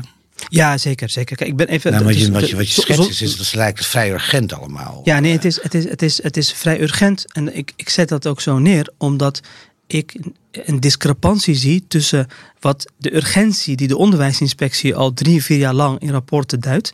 Ja, 0.50 0.78
zeker, 0.78 1.10
zeker. 1.10 1.36
Kijk, 1.36 1.50
ik 1.50 1.56
ben 1.56 1.68
even. 1.68 1.92
Nou, 1.92 2.04
wat, 2.04 2.20
je, 2.20 2.32
wat, 2.32 2.50
je, 2.50 2.56
wat 2.56 2.74
je 2.74 2.82
schetst 2.82 3.10
is, 3.10 3.22
is, 3.22 3.38
dat 3.38 3.54
lijkt 3.54 3.86
vrij 3.86 4.12
urgent 4.12 4.54
allemaal. 4.54 5.02
Ja, 5.04 5.20
nee, 5.20 5.32
het 5.32 5.46
is, 5.46 5.62
het, 5.62 5.74
is, 5.74 5.90
het, 5.90 6.02
is, 6.02 6.24
het 6.24 6.38
is 6.38 6.54
vrij 6.54 6.82
urgent. 6.82 7.34
En 7.34 7.58
ik, 7.58 7.74
ik 7.76 7.90
zet 7.90 8.10
dat 8.10 8.28
ook 8.28 8.42
zo 8.42 8.60
neer, 8.60 8.90
omdat 8.98 9.42
ik 9.88 10.20
een 10.52 10.80
discrepantie 10.80 11.56
zie 11.56 11.86
tussen 11.88 12.28
wat 12.60 12.92
de 12.98 13.16
urgentie 13.16 13.76
die 13.76 13.88
de 13.88 13.98
onderwijsinspectie 13.98 14.96
al 14.96 15.14
drie, 15.14 15.44
vier 15.44 15.58
jaar 15.58 15.74
lang 15.74 16.00
in 16.00 16.10
rapporten 16.10 16.60
duidt, 16.60 16.94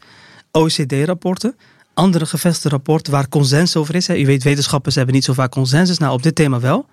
OECD-rapporten, 0.51 1.55
andere 1.93 2.25
gevestigde 2.25 2.69
rapporten 2.69 3.13
waar 3.13 3.29
consensus 3.29 3.75
over 3.75 3.95
is. 3.95 4.07
Hè. 4.07 4.17
U 4.17 4.25
weet, 4.25 4.43
wetenschappers 4.43 4.95
hebben 4.95 5.15
niet 5.15 5.23
zo 5.23 5.33
vaak 5.33 5.51
consensus, 5.51 5.97
nou 5.97 6.13
op 6.13 6.23
dit 6.23 6.35
thema 6.35 6.59
wel. 6.59 6.85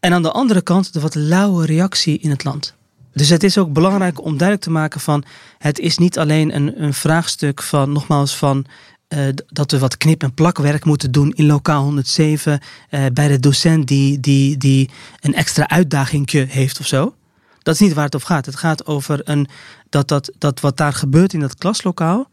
En 0.00 0.12
aan 0.12 0.22
de 0.22 0.32
andere 0.32 0.62
kant 0.62 0.92
de 0.92 1.00
wat 1.00 1.14
lauwe 1.14 1.66
reactie 1.66 2.18
in 2.18 2.30
het 2.30 2.44
land. 2.44 2.74
Dus 3.12 3.28
het 3.28 3.42
is 3.42 3.58
ook 3.58 3.72
belangrijk 3.72 4.24
om 4.24 4.36
duidelijk 4.36 4.62
te 4.62 4.70
maken 4.70 5.00
van 5.00 5.24
het 5.58 5.78
is 5.78 5.98
niet 5.98 6.18
alleen 6.18 6.54
een, 6.54 6.82
een 6.82 6.94
vraagstuk 6.94 7.62
van 7.62 7.92
nogmaals 7.92 8.36
van 8.36 8.66
eh, 9.10 9.28
dat 9.46 9.70
we 9.70 9.78
wat 9.78 9.96
knip- 9.96 10.22
en 10.22 10.34
plakwerk 10.34 10.84
moeten 10.84 11.12
doen 11.12 11.32
in 11.32 11.46
lokaal 11.46 11.82
107 11.82 12.60
eh, 12.88 13.04
bij 13.12 13.28
de 13.28 13.40
docent 13.40 13.88
die, 13.88 14.20
die, 14.20 14.56
die 14.56 14.90
een 15.20 15.34
extra 15.34 15.68
uitdagingje 15.68 16.46
heeft 16.48 16.80
of 16.80 16.86
zo. 16.86 17.14
Dat 17.62 17.74
is 17.74 17.80
niet 17.80 17.92
waar 17.92 18.04
het 18.04 18.14
over 18.14 18.26
gaat. 18.26 18.46
Het 18.46 18.56
gaat 18.56 18.86
over 18.86 19.20
een, 19.24 19.48
dat, 19.88 20.08
dat, 20.08 20.32
dat 20.38 20.60
wat 20.60 20.76
daar 20.76 20.92
gebeurt 20.92 21.32
in 21.32 21.40
dat 21.40 21.54
klaslokaal 21.54 22.30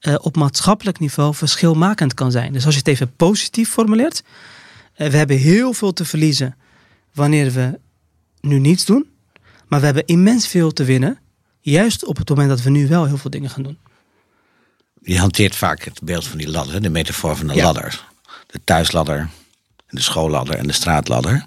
eh, 0.00 0.14
op 0.20 0.36
maatschappelijk 0.36 0.98
niveau 0.98 1.34
verschilmakend 1.34 2.14
kan 2.14 2.30
zijn. 2.30 2.52
Dus 2.52 2.64
als 2.64 2.74
je 2.74 2.80
het 2.80 2.88
even 2.88 3.16
positief 3.16 3.70
formuleert, 3.70 4.22
we 4.96 5.16
hebben 5.16 5.36
heel 5.36 5.72
veel 5.72 5.92
te 5.92 6.04
verliezen 6.04 6.56
wanneer 7.14 7.52
we 7.52 7.78
nu 8.40 8.58
niets 8.58 8.84
doen. 8.84 9.10
Maar 9.68 9.80
we 9.80 9.86
hebben 9.86 10.06
immens 10.06 10.48
veel 10.48 10.72
te 10.72 10.84
winnen. 10.84 11.18
Juist 11.60 12.04
op 12.04 12.16
het 12.16 12.28
moment 12.28 12.48
dat 12.48 12.62
we 12.62 12.70
nu 12.70 12.88
wel 12.88 13.06
heel 13.06 13.16
veel 13.16 13.30
dingen 13.30 13.50
gaan 13.50 13.62
doen. 13.62 13.78
Je 15.02 15.18
hanteert 15.18 15.56
vaak 15.56 15.84
het 15.84 16.00
beeld 16.02 16.26
van 16.26 16.38
die 16.38 16.50
ladder, 16.50 16.82
de 16.82 16.90
metafoor 16.90 17.36
van 17.36 17.46
de 17.46 17.54
Ja. 17.54 17.62
ladder. 17.62 18.04
De 18.46 18.60
thuisladder, 18.64 19.28
de 19.88 20.00
schoolladder 20.00 20.54
en 20.54 20.66
de 20.66 20.72
straatladder. 20.72 21.46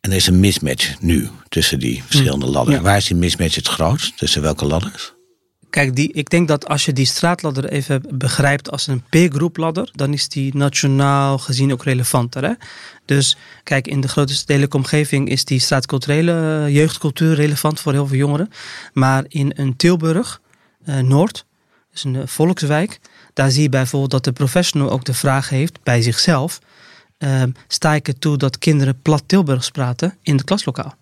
En 0.00 0.10
er 0.10 0.16
is 0.16 0.26
een 0.26 0.40
mismatch 0.40 1.00
nu 1.00 1.28
tussen 1.48 1.78
die 1.78 2.02
verschillende 2.04 2.46
ladders. 2.46 2.76
Ja. 2.76 2.82
Waar 2.82 2.96
is 2.96 3.06
die 3.06 3.16
mismatch 3.16 3.54
het 3.54 3.68
grootst? 3.68 4.16
Tussen 4.18 4.42
welke 4.42 4.64
ladders? 4.64 5.12
Kijk, 5.70 5.96
die, 5.96 6.12
ik 6.12 6.30
denk 6.30 6.48
dat 6.48 6.68
als 6.68 6.84
je 6.84 6.92
die 6.92 7.06
straatladder 7.06 7.68
even 7.68 8.02
begrijpt 8.14 8.70
als 8.70 8.86
een 8.86 9.02
peergroepladder, 9.10 9.90
dan 9.92 10.12
is 10.12 10.28
die 10.28 10.56
nationaal 10.56 11.38
gezien 11.38 11.72
ook 11.72 11.84
relevanter. 11.84 12.44
Hè? 12.44 12.52
Dus 13.04 13.36
kijk, 13.62 13.86
in 13.86 14.00
de 14.00 14.08
grote 14.08 14.34
stedelijke 14.34 14.76
omgeving 14.76 15.28
is 15.28 15.44
die 15.44 15.58
straatculturele 15.60 16.64
eh, 16.66 16.74
jeugdcultuur 16.74 17.34
relevant 17.34 17.80
voor 17.80 17.92
heel 17.92 18.06
veel 18.06 18.16
jongeren. 18.18 18.50
Maar 18.92 19.24
in 19.28 19.52
een 19.56 19.76
Tilburg, 19.76 20.40
eh, 20.84 20.98
Noord, 20.98 21.44
dus 21.94 22.04
een 22.04 22.16
eh, 22.16 22.26
volkswijk, 22.26 23.00
daar 23.32 23.50
zie 23.50 23.62
je 23.62 23.68
bijvoorbeeld 23.68 24.10
dat 24.10 24.24
de 24.24 24.32
professional 24.32 24.90
ook 24.90 25.04
de 25.04 25.14
vraag 25.14 25.48
heeft 25.48 25.82
bij 25.82 26.02
zichzelf: 26.02 26.60
ehm, 27.18 27.50
sta 27.68 27.94
ik 27.94 28.08
er 28.08 28.18
toe 28.18 28.36
dat 28.36 28.58
kinderen 28.58 28.98
plat 29.02 29.22
Tilburgs 29.26 29.70
praten 29.70 30.16
in 30.22 30.36
het 30.36 30.44
klaslokaal? 30.44 30.94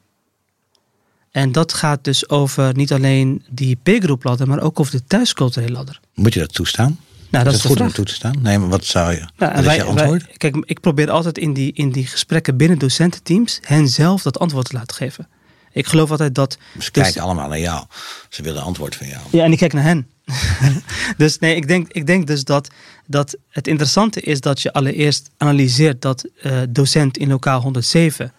En 1.31 1.53
dat 1.53 1.73
gaat 1.73 2.05
dus 2.05 2.29
over 2.29 2.77
niet 2.77 2.93
alleen 2.93 3.45
die 3.51 3.79
peergroepladder, 3.83 4.49
maar 4.49 4.61
ook 4.61 4.81
over 4.81 4.93
de 4.93 5.05
thuisculturele 5.05 5.73
ladder. 5.73 6.01
Moet 6.15 6.35
je 6.35 6.41
dat 6.41 6.55
toestaan? 6.55 6.99
Nou, 7.29 7.45
dat 7.45 7.53
is 7.53 7.59
is 7.59 7.63
de 7.63 7.69
goed 7.69 7.81
om 7.81 7.93
toe 7.93 8.05
te 8.05 8.15
staan? 8.15 8.35
Nee, 8.43 8.59
maar 8.59 8.69
wat 8.69 8.85
zou 8.85 9.13
je? 9.13 9.25
Nou, 9.37 9.55
wat 9.55 9.65
is 9.65 9.75
je 9.75 9.83
antwoord? 9.83 10.27
wij- 10.27 10.35
kijk, 10.37 10.57
ik 10.65 10.81
probeer 10.81 11.11
altijd 11.11 11.39
in 11.39 11.53
die, 11.53 11.73
in 11.73 11.91
die 11.91 12.07
gesprekken 12.07 12.57
binnen 12.57 12.79
docententeams 12.79 13.59
hen 13.63 13.89
zelf 13.89 14.23
dat 14.23 14.39
antwoord 14.39 14.69
te 14.69 14.77
laten 14.77 14.97
geven. 14.97 15.29
Ik 15.73 15.87
geloof 15.87 16.11
altijd 16.11 16.35
dat. 16.35 16.53
Ze 16.53 16.79
dus- 16.79 16.91
kijken 16.91 17.23
allemaal 17.23 17.49
naar 17.49 17.61
jou. 17.61 17.85
Ze 18.29 18.43
willen 18.43 18.63
antwoord 18.63 18.97
van 18.97 19.07
jou. 19.07 19.23
Ja, 19.31 19.45
en 19.45 19.53
ik 19.53 19.59
kijk 19.59 19.73
naar 19.73 19.83
hen. 19.83 20.07
dus 21.17 21.39
nee, 21.39 21.57
ik 21.57 21.69
denk, 21.69 21.89
ik 21.93 22.07
denk 22.07 22.27
dus 22.27 22.45
dat, 22.45 22.69
dat 23.07 23.37
het 23.49 23.67
interessante 23.67 24.21
is 24.21 24.41
dat 24.41 24.61
je 24.61 24.73
allereerst 24.73 25.31
analyseert 25.37 26.03
dat 26.03 26.29
eh, 26.43 26.61
docent 26.69 27.19
in 27.19 27.29
lokaal 27.29 27.61
107, 27.61 28.33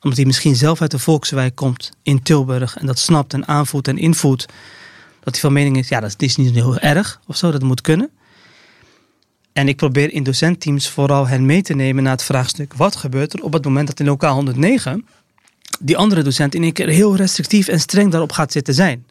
omdat 0.00 0.18
hij 0.18 0.26
misschien 0.26 0.56
zelf 0.56 0.80
uit 0.80 0.90
de 0.90 0.98
volkswijk 0.98 1.54
komt 1.54 1.90
in 2.02 2.22
Tilburg 2.22 2.76
en 2.76 2.86
dat 2.86 2.98
snapt 2.98 3.32
en 3.32 3.48
aanvoelt 3.48 3.88
en 3.88 3.98
invoelt, 3.98 4.46
dat 5.20 5.32
hij 5.32 5.40
van 5.40 5.52
mening 5.52 5.76
is, 5.76 5.88
ja, 5.88 6.00
dat 6.00 6.14
is 6.16 6.36
niet 6.36 6.54
heel 6.54 6.78
erg 6.78 7.20
of 7.26 7.36
zo, 7.36 7.50
dat 7.50 7.62
moet 7.62 7.80
kunnen. 7.80 8.10
En 9.52 9.68
ik 9.68 9.76
probeer 9.76 10.12
in 10.12 10.22
docentteams 10.22 10.88
vooral 10.88 11.26
hen 11.26 11.46
mee 11.46 11.62
te 11.62 11.74
nemen 11.74 12.02
naar 12.02 12.12
het 12.12 12.22
vraagstuk: 12.22 12.74
wat 12.74 12.96
gebeurt 12.96 13.32
er 13.32 13.42
op 13.42 13.52
het 13.52 13.64
moment 13.64 13.86
dat 13.86 14.00
in 14.00 14.06
lokaal 14.06 14.34
109 14.34 15.06
die 15.80 15.96
andere 15.96 16.22
docent 16.22 16.54
in 16.54 16.62
één 16.62 16.72
keer 16.72 16.88
heel 16.88 17.16
restrictief 17.16 17.68
en 17.68 17.80
streng 17.80 18.10
daarop 18.10 18.32
gaat 18.32 18.52
zitten 18.52 18.74
zijn? 18.74 19.06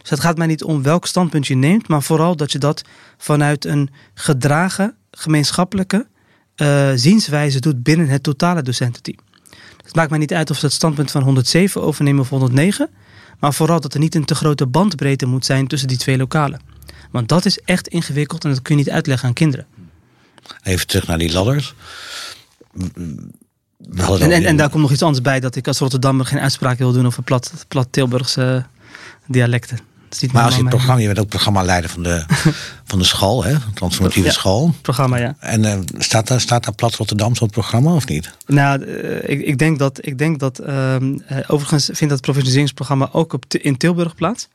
Dus 0.00 0.10
het 0.10 0.20
gaat 0.20 0.36
mij 0.36 0.46
niet 0.46 0.62
om 0.64 0.82
welk 0.82 1.06
standpunt 1.06 1.46
je 1.46 1.54
neemt, 1.54 1.88
maar 1.88 2.02
vooral 2.02 2.36
dat 2.36 2.52
je 2.52 2.58
dat 2.58 2.82
vanuit 3.18 3.64
een 3.64 3.90
gedragen, 4.14 4.94
gemeenschappelijke 5.10 6.06
eh, 6.54 6.90
zienswijze 6.94 7.60
doet 7.60 7.82
binnen 7.82 8.08
het 8.08 8.22
totale 8.22 8.62
docententeam. 8.62 9.18
Het 9.84 9.94
maakt 9.94 10.10
mij 10.10 10.18
niet 10.18 10.34
uit 10.34 10.50
of 10.50 10.58
ze 10.58 10.64
het 10.64 10.74
standpunt 10.74 11.10
van 11.10 11.22
107 11.22 11.82
overnemen 11.82 12.20
of 12.20 12.28
109, 12.28 12.90
maar 13.38 13.54
vooral 13.54 13.80
dat 13.80 13.94
er 13.94 14.00
niet 14.00 14.14
een 14.14 14.24
te 14.24 14.34
grote 14.34 14.66
bandbreedte 14.66 15.26
moet 15.26 15.44
zijn 15.44 15.66
tussen 15.66 15.88
die 15.88 15.98
twee 15.98 16.16
lokalen. 16.16 16.60
Want 17.10 17.28
dat 17.28 17.44
is 17.44 17.58
echt 17.60 17.88
ingewikkeld 17.88 18.44
en 18.44 18.50
dat 18.50 18.62
kun 18.62 18.76
je 18.76 18.82
niet 18.84 18.92
uitleggen 18.92 19.28
aan 19.28 19.34
kinderen. 19.34 19.66
Even 20.62 20.86
terug 20.86 21.06
naar 21.06 21.18
die 21.18 21.32
ladders. 21.32 21.74
En, 23.94 24.32
en, 24.44 24.56
daar 24.56 24.68
komt 24.70 24.82
nog 24.82 24.92
iets 24.92 25.02
anders 25.02 25.22
bij, 25.22 25.40
dat 25.40 25.56
ik 25.56 25.66
als 25.66 25.78
Rotterdammer 25.78 26.26
geen 26.26 26.40
uitspraak 26.40 26.78
wil 26.78 26.92
doen 26.92 27.06
over 27.06 27.22
plat, 27.22 27.52
plat 27.68 27.86
Tilburgse 27.90 28.64
dialecten. 29.26 29.76
Dat 29.76 30.14
is 30.14 30.20
niet 30.20 30.32
Maar 30.32 30.44
als 30.44 30.54
je 30.54 30.60
het 30.60 30.68
programma, 30.68 31.00
je 31.00 31.06
bent 31.06 31.18
ook 31.18 31.28
programmaleider 31.28 31.90
van 31.90 32.02
de, 32.02 32.24
van 32.90 32.98
de 32.98 33.04
school, 33.04 33.44
hè? 33.44 33.54
Transformatieve 33.74 34.28
Ja. 34.28 34.34
school. 34.34 34.74
programma, 34.82 35.16
ja. 35.16 35.36
En 35.38 35.64
eh, 35.64 35.78
staat, 35.98 36.26
daar, 36.26 36.40
staat 36.40 36.64
daar 36.64 36.74
Plat 36.74 36.94
Rotterdam 36.94 37.30
op 37.30 37.40
het 37.40 37.50
programma 37.50 37.94
of 37.94 38.06
niet? 38.06 38.32
Nou, 38.46 38.84
eh, 38.84 39.36
ik, 39.36 39.46
ik 39.46 39.58
denk 39.58 39.78
dat, 39.78 39.98
ik 40.06 40.18
denk 40.18 40.38
dat 40.38 40.58
ehm, 40.58 41.18
eh, 41.26 41.38
overigens 41.46 41.84
vindt 41.84 41.98
dat 41.98 42.20
professionaliseringsprogramma 42.20 43.08
ook 43.12 43.32
op, 43.32 43.44
in 43.48 43.76
Tilburg 43.76 44.14
plaats. 44.14 44.48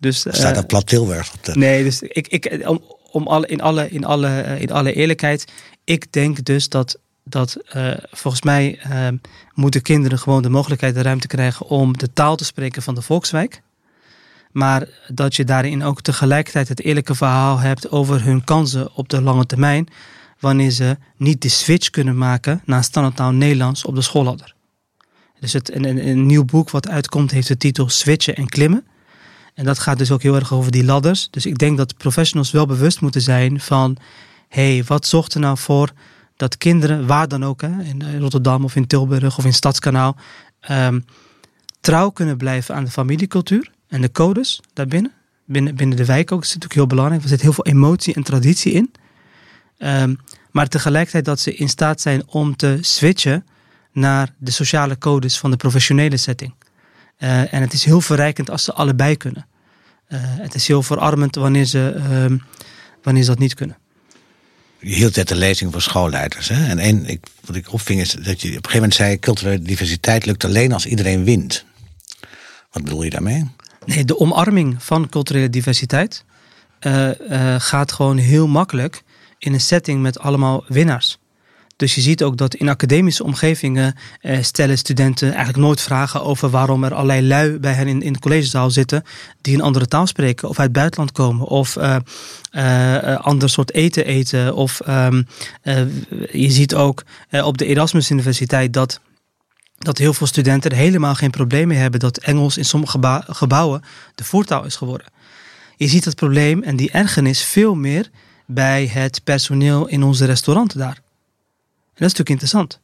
Dus, 0.00 0.18
Staat 0.18 0.54
daar 0.54 0.66
Plat 0.66 0.86
Tilburg 0.86 1.32
op 1.34 1.44
de... 1.44 1.56
Nee, 1.56 1.84
dus 1.84 2.02
ik, 2.02 2.28
ik, 2.28 2.62
om, 2.68 2.82
om 3.10 3.26
alle, 3.26 3.46
in, 3.46 3.60
alle, 3.60 3.90
in, 3.90 4.04
alle, 4.04 4.56
in 4.58 4.72
alle 4.72 4.92
eerlijkheid, 4.92 5.44
ik 5.84 6.12
denk 6.12 6.44
dus 6.44 6.68
dat, 6.68 6.98
dat 7.28 7.56
eh, 7.56 7.90
volgens 8.10 8.42
mij 8.42 8.78
ehm, 8.78 9.16
moeten 9.54 9.82
kinderen 9.82 10.18
gewoon 10.18 10.42
de 10.42 10.48
mogelijkheid, 10.48 10.94
de 10.94 11.02
ruimte 11.02 11.26
krijgen 11.26 11.66
om 11.66 11.98
de 11.98 12.12
taal 12.12 12.36
te 12.36 12.44
spreken 12.44 12.82
van 12.82 12.94
de 12.94 13.02
volkswijk. 13.02 13.62
Maar 14.52 14.88
dat 15.08 15.36
je 15.36 15.44
daarin 15.44 15.82
ook 15.82 16.00
tegelijkertijd 16.00 16.68
het 16.68 16.82
eerlijke 16.82 17.14
verhaal 17.14 17.58
hebt 17.58 17.90
over 17.90 18.24
hun 18.24 18.44
kansen 18.44 18.94
op 18.94 19.08
de 19.08 19.22
lange 19.22 19.46
termijn. 19.46 19.88
Wanneer 20.38 20.70
ze 20.70 20.96
niet 21.16 21.42
de 21.42 21.48
switch 21.48 21.90
kunnen 21.90 22.18
maken 22.18 22.62
naar 22.64 22.84
standaardtaal 22.84 23.32
Nederlands 23.32 23.84
op 23.84 23.94
de 23.94 24.02
schoolladder. 24.02 24.54
Dus 25.40 25.52
het, 25.52 25.74
een, 25.74 25.84
een, 25.84 26.08
een 26.08 26.26
nieuw 26.26 26.44
boek 26.44 26.70
wat 26.70 26.88
uitkomt 26.88 27.30
heeft 27.30 27.48
de 27.48 27.56
titel 27.56 27.88
Switchen 27.88 28.36
en 28.36 28.48
Klimmen. 28.48 28.86
En 29.54 29.64
dat 29.64 29.78
gaat 29.78 29.98
dus 29.98 30.10
ook 30.10 30.22
heel 30.22 30.34
erg 30.34 30.52
over 30.52 30.70
die 30.70 30.84
ladders. 30.84 31.28
Dus 31.30 31.46
ik 31.46 31.58
denk 31.58 31.76
dat 31.76 31.96
professionals 31.96 32.50
wel 32.50 32.66
bewust 32.66 33.00
moeten 33.00 33.20
zijn 33.20 33.60
van... 33.60 33.96
hé, 34.48 34.74
hey, 34.74 34.84
wat 34.84 35.06
zorgt 35.06 35.34
er 35.34 35.40
nou 35.40 35.58
voor 35.58 35.92
dat 36.38 36.58
kinderen, 36.58 37.06
waar 37.06 37.28
dan 37.28 37.44
ook... 37.44 37.60
Hè, 37.60 37.82
in 37.82 38.18
Rotterdam 38.18 38.64
of 38.64 38.76
in 38.76 38.86
Tilburg 38.86 39.38
of 39.38 39.44
in 39.44 39.52
Stadskanaal... 39.52 40.16
ehm, 40.60 41.00
trouw 41.80 42.10
kunnen 42.10 42.36
blijven 42.36 42.74
aan 42.74 42.84
de 42.84 42.90
familiecultuur 42.90 43.70
en 43.88 44.00
de 44.00 44.10
codes 44.10 44.60
daarbinnen. 44.72 45.12
Binnen, 45.44 45.74
binnen 45.74 45.96
de 45.96 46.04
wijk 46.04 46.32
ook, 46.32 46.38
dat 46.38 46.48
is 46.48 46.54
natuurlijk 46.54 46.74
heel 46.74 46.86
belangrijk. 46.86 47.22
Er 47.22 47.28
zit 47.28 47.40
heel 47.40 47.52
veel 47.52 47.66
emotie 47.66 48.14
en 48.14 48.22
traditie 48.22 48.72
in. 48.72 48.92
Ehm, 49.78 50.14
maar 50.50 50.68
tegelijkertijd 50.68 51.24
dat 51.24 51.40
ze 51.40 51.54
in 51.54 51.68
staat 51.68 52.00
zijn 52.00 52.22
om 52.26 52.56
te 52.56 52.78
switchen... 52.80 53.46
naar 53.92 54.34
de 54.38 54.50
sociale 54.50 54.98
codes 54.98 55.38
van 55.38 55.50
de 55.50 55.56
professionele 55.56 56.16
setting. 56.16 56.54
Uh, 57.18 57.54
en 57.54 57.60
het 57.60 57.72
is 57.72 57.84
heel 57.84 58.00
verrijkend 58.00 58.50
als 58.50 58.64
ze 58.64 58.72
allebei 58.72 59.16
kunnen. 59.16 59.46
het 60.14 60.54
is 60.54 60.68
heel 60.68 60.82
verarmend 60.82 61.34
wanneer 61.34 61.64
ze, 61.64 61.92
ehm, 61.96 62.38
wanneer 63.02 63.22
ze 63.22 63.28
dat 63.28 63.38
niet 63.38 63.54
kunnen. 63.54 63.76
Je 64.80 64.94
hield 64.94 65.16
net 65.16 65.30
een 65.30 65.36
lezing 65.36 65.72
voor 65.72 65.82
schoolleiders. 65.82 66.48
Hè? 66.48 66.66
En 66.66 66.78
één, 66.78 67.06
ik, 67.06 67.26
wat 67.44 67.56
ik 67.56 67.72
opving 67.72 68.00
is 68.00 68.12
dat 68.12 68.40
je 68.40 68.48
op 68.48 68.54
een 68.54 68.70
gegeven 68.70 68.72
moment 68.72 68.94
zei... 68.94 69.18
culturele 69.18 69.62
diversiteit 69.62 70.26
lukt 70.26 70.44
alleen 70.44 70.72
als 70.72 70.86
iedereen 70.86 71.24
wint. 71.24 71.64
Wat 72.70 72.82
bedoel 72.82 73.02
je 73.02 73.10
daarmee? 73.10 73.50
Nee, 73.84 74.04
de 74.04 74.18
omarming 74.18 74.82
van 74.82 75.08
culturele 75.08 75.50
diversiteit 75.50 76.24
uh, 76.80 77.10
gaat 77.58 77.92
gewoon 77.92 78.16
heel 78.16 78.46
makkelijk 78.46 79.02
in 79.38 79.52
een 79.52 79.60
setting 79.60 80.02
met 80.02 80.18
allemaal 80.18 80.64
winnaars. 80.68 81.18
Dus 81.78 81.94
je 81.94 82.00
ziet 82.00 82.22
ook 82.22 82.36
dat 82.36 82.54
in 82.54 82.68
academische 82.68 83.24
omgevingen 83.24 83.94
eh, 84.20 84.42
stellen 84.42 84.78
studenten 84.78 85.28
eigenlijk 85.28 85.58
nooit 85.58 85.80
vragen 85.80 86.22
over 86.22 86.50
waarom 86.50 86.84
er 86.84 86.94
allerlei 86.94 87.26
lui 87.26 87.58
bij 87.58 87.72
hen 87.72 87.86
in, 87.86 88.02
in 88.02 88.12
de 88.12 88.18
collegezaal 88.18 88.70
zitten 88.70 89.02
die 89.40 89.54
een 89.54 89.60
andere 89.60 89.86
taal 89.86 90.06
spreken 90.06 90.48
of 90.48 90.58
uit 90.58 90.68
het 90.68 90.76
buitenland 90.76 91.12
komen 91.12 91.46
of 91.46 91.76
uh, 91.76 91.96
uh, 92.52 93.16
ander 93.16 93.48
soort 93.48 93.72
eten 93.72 94.04
eten. 94.04 94.54
Of 94.54 94.80
um, 94.88 95.26
je 96.32 96.50
ziet 96.50 96.74
ook 96.74 97.02
op 97.30 97.58
de 97.58 97.66
Erasmus 97.66 98.10
Universiteit 98.10 98.72
dat 98.72 99.00
dat 99.78 99.98
heel 99.98 100.14
veel 100.14 100.26
studenten 100.26 100.70
er 100.70 100.76
helemaal 100.76 101.14
geen 101.14 101.30
probleem 101.30 101.68
mee 101.68 101.78
hebben 101.78 102.00
dat 102.00 102.18
Engels 102.18 102.56
in 102.56 102.64
sommige 102.64 103.22
gebouwen 103.26 103.82
de 104.14 104.24
voertaal 104.24 104.64
is 104.64 104.76
geworden. 104.76 105.06
Je 105.76 105.88
ziet 105.88 106.04
het 106.04 106.14
probleem 106.14 106.62
en 106.62 106.76
die 106.76 106.90
ergernis 106.90 107.42
veel 107.42 107.74
meer 107.74 108.10
bij 108.46 108.86
het 108.86 109.24
personeel 109.24 109.86
in 109.86 110.02
onze 110.02 110.24
restauranten 110.24 110.78
daar. 110.78 111.06
En 111.98 112.04
dat 112.04 112.12
is 112.12 112.18
natuurlijk 112.18 112.28
interessant. 112.28 112.80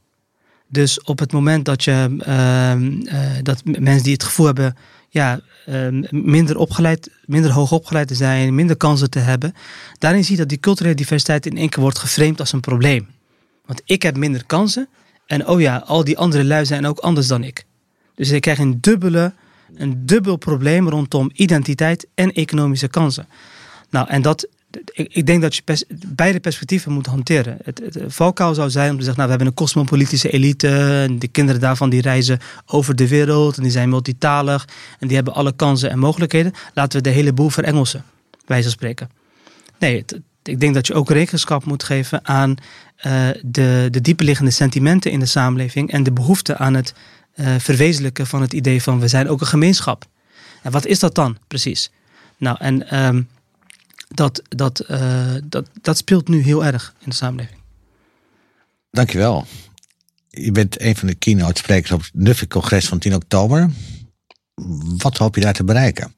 Dus 0.69 1.03
op 1.03 1.19
het 1.19 1.33
moment 1.33 1.65
dat 1.65 1.85
je 1.85 2.17
uh, 2.27 3.43
dat 3.43 3.65
mensen 3.65 4.03
die 4.03 4.13
het 4.13 4.25
gevoel 4.25 4.47
hebben 4.47 4.77
ja, 5.09 5.41
uh, 5.69 6.11
minder 6.11 6.57
opgeleid, 6.57 7.11
minder 7.27 7.51
hoog 7.51 7.73
opgeleid 7.73 8.09
te 8.09 8.15
zijn, 8.15 8.55
minder 8.55 8.77
kansen 8.77 9.11
te 9.11 9.19
hebben, 9.19 9.55
daarin 9.99 10.25
zie 10.25 10.33
je 10.33 10.39
dat 10.39 10.49
die 10.49 10.61
culturele 10.61 10.95
diversiteit 10.95 11.47
in 11.47 11.57
één 11.57 11.69
keer 11.69 11.83
wordt 11.83 11.99
geframed 11.99 12.41
als 12.41 12.53
een 12.53 12.61
probleem. 12.61 13.07
Want 13.67 13.83
ik 13.85 14.03
heb 14.03 14.17
minder 14.17 14.45
kansen 14.47 14.89
en 15.27 15.47
oh 15.49 15.61
ja, 15.61 15.77
al 15.87 16.05
die 16.05 16.19
andere 16.19 16.45
lui 16.45 16.67
zijn 16.67 16.87
ook 16.87 16.99
anders 16.99 17.27
dan 17.27 17.45
ik. 17.45 17.65
Dus 18.15 18.29
je 18.29 18.41
krijgt 18.41 18.61
een 18.61 18.81
dubbele, 18.81 19.33
een 19.75 20.07
dubbel 20.07 20.37
probleem 20.37 20.89
rondom 20.89 21.31
identiteit 21.33 22.07
en 22.15 22.33
economische 22.33 22.89
kansen. 22.89 23.29
Nou, 23.91 24.09
en 24.09 24.23
dat, 24.23 24.49
ik, 24.93 25.15
ik 25.15 25.27
denk 25.27 25.43
dat 25.43 25.55
je 25.55 25.63
beide 26.07 26.41
perspectieven 26.41 26.93
moet 26.93 27.07
hanteren. 27.07 27.59
Het, 27.65 27.81
valkuil 28.07 28.55
zou 28.55 28.71
zijn 28.71 28.91
om 28.91 28.97
te 28.97 29.05
zeggen, 29.05 29.23
nou, 29.23 29.31
we 29.31 29.37
hebben 29.37 29.47
een 29.47 29.65
cosmopolitische 29.65 30.31
elite. 30.31 30.69
En 31.09 31.19
de 31.19 31.29
kinderen 31.29 31.61
daarvan 31.61 31.91
die 31.91 32.01
reizen 32.01 32.39
over 32.67 32.97
de 32.97 33.09
wereld. 33.09 33.57
En 33.57 33.63
die 33.63 33.73
zijn 33.73 33.89
multitalig. 33.89 34.69
En 34.99 35.07
die 35.07 35.17
hebben 35.17 35.35
alle 35.35 35.53
kansen 35.57 35.91
en 35.91 35.99
mogelijkheden. 35.99 36.53
Laten 36.75 37.03
we 37.03 37.09
de 37.09 37.15
hele 37.15 37.33
boel 37.33 37.49
verengelsen, 37.49 38.05
wijze 38.47 38.63
van 38.63 38.73
spreken. 38.73 39.11
Nee, 39.79 40.05
ik 40.43 40.61
denk 40.61 40.75
dat 40.75 40.87
je 40.87 40.95
ook 40.95 41.11
rekenschap 41.11 41.65
moet 41.65 41.83
geven 41.83 42.27
aan 42.27 42.55
uh, 43.07 43.29
de, 43.43 43.89
de 43.91 44.01
dieperliggende 44.01 44.51
sentimenten 44.51 45.11
in 45.11 45.21
de 45.21 45.27
samenleving. 45.27 45.93
En 45.93 46.03
de 46.03 46.13
behoefte 46.13 46.57
aan 46.57 46.75
het 46.75 46.95
uh, 47.37 47.55
verwezenlijken 47.59 48.27
van 48.27 48.41
het 48.41 48.53
idee 48.53 48.83
van 48.83 49.01
we 49.01 49.09
zijn 49.09 49.29
ook 49.29 49.41
een 49.41 49.47
gemeenschap. 49.47 50.05
En 50.63 50.71
wat 50.71 50.87
is 50.87 50.99
dat 50.99 51.15
dan 51.15 51.39
precies? 51.49 51.91
Nou, 52.37 52.57
en 52.61 53.05
um, 53.05 53.29
dat, 54.15 54.43
dat, 54.49 54.85
uh, 54.91 55.35
dat, 55.45 55.69
dat 55.83 55.97
speelt 55.97 56.29
nu 56.29 56.43
heel 56.43 56.65
erg 56.65 56.95
in 56.99 57.11
de 57.11 57.17
samenleving. 57.17 57.59
Dankjewel. 58.91 59.47
Je 60.29 60.53
bent 60.53 60.81
een 60.81 60.97
van 60.97 61.09
de 61.09 61.15
keynote 61.15 61.59
sprekers 61.59 61.93
op 61.93 62.01
het 62.01 62.11
Nuffic-congres 62.15 62.89
van 62.89 62.99
10 62.99 63.15
oktober. 63.15 63.71
Wat 64.97 65.17
hoop 65.17 65.35
je 65.35 65.41
daar 65.41 65.53
te 65.53 65.65
bereiken? 65.65 66.15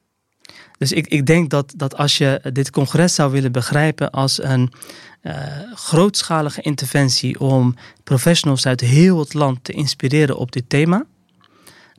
Dus 0.77 0.91
ik, 0.91 1.07
ik 1.07 1.25
denk 1.25 1.49
dat, 1.49 1.73
dat 1.75 1.95
als 1.95 2.17
je 2.17 2.49
dit 2.53 2.69
congres 2.69 3.15
zou 3.15 3.31
willen 3.31 3.51
begrijpen 3.51 4.11
als 4.11 4.43
een 4.43 4.73
uh, 5.21 5.33
grootschalige 5.73 6.61
interventie 6.61 7.39
om 7.39 7.75
professionals 8.03 8.65
uit 8.65 8.81
heel 8.81 9.19
het 9.19 9.33
land 9.33 9.63
te 9.63 9.71
inspireren 9.71 10.37
op 10.37 10.51
dit 10.51 10.69
thema, 10.69 11.05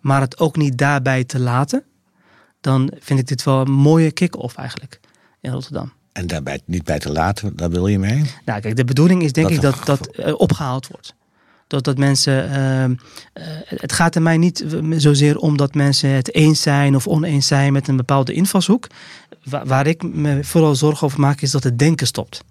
maar 0.01 0.21
het 0.21 0.39
ook 0.39 0.57
niet 0.57 0.79
daarbij 0.79 1.25
te 1.25 1.41
laten, 1.41 1.85
dan 2.61 2.93
vind 3.01 3.19
ik 3.21 3.27
dit 3.27 3.45
wel 3.45 3.61
een 3.61 3.73
mooie 3.73 4.13
kick-off 4.13 4.57
eigenlijk 4.57 5.01
in 5.41 5.53
Rotterdam. 5.53 5.93
En 6.13 6.27
daarbij 6.27 6.61
niet 6.65 6.85
bij 6.85 6.99
te 6.99 7.13
laten, 7.13 7.57
daar 7.57 7.71
wil 7.71 7.87
je 7.87 7.99
mee? 7.99 8.23
Nou, 8.45 8.61
kijk, 8.61 8.77
de 8.77 8.85
bedoeling 8.85 9.23
is 9.23 9.33
denk 9.33 9.49
ik 9.49 9.61
dat 9.61 9.81
dat 9.85 10.09
uh, 10.19 10.41
opgehaald 10.41 10.87
wordt. 10.87 11.15
Dat, 11.67 11.85
dat 11.85 11.99
mensen. 11.99 12.51
Uh, 12.51 12.85
uh, 12.85 12.97
het 13.65 13.93
gaat 13.93 14.15
er 14.15 14.23
mij 14.23 14.37
niet 14.37 14.65
zozeer 14.91 15.39
om 15.39 15.57
dat 15.57 15.75
mensen 15.75 16.11
het 16.11 16.35
eens 16.35 16.63
zijn 16.63 16.95
of 16.95 17.07
oneens 17.07 17.47
zijn 17.47 17.73
met 17.73 17.89
een 17.89 17.97
bepaalde 17.97 18.33
invalshoek. 18.33 18.87
Waar, 19.45 19.67
waar 19.67 19.87
ik 19.87 20.03
me 20.03 20.45
vooral 20.45 20.75
zorgen 20.75 21.07
over 21.07 21.21
maak, 21.21 21.41
is 21.41 21.51
dat 21.51 21.65
het 21.65 21.79
denken 21.79 22.07
stopt. 22.07 22.45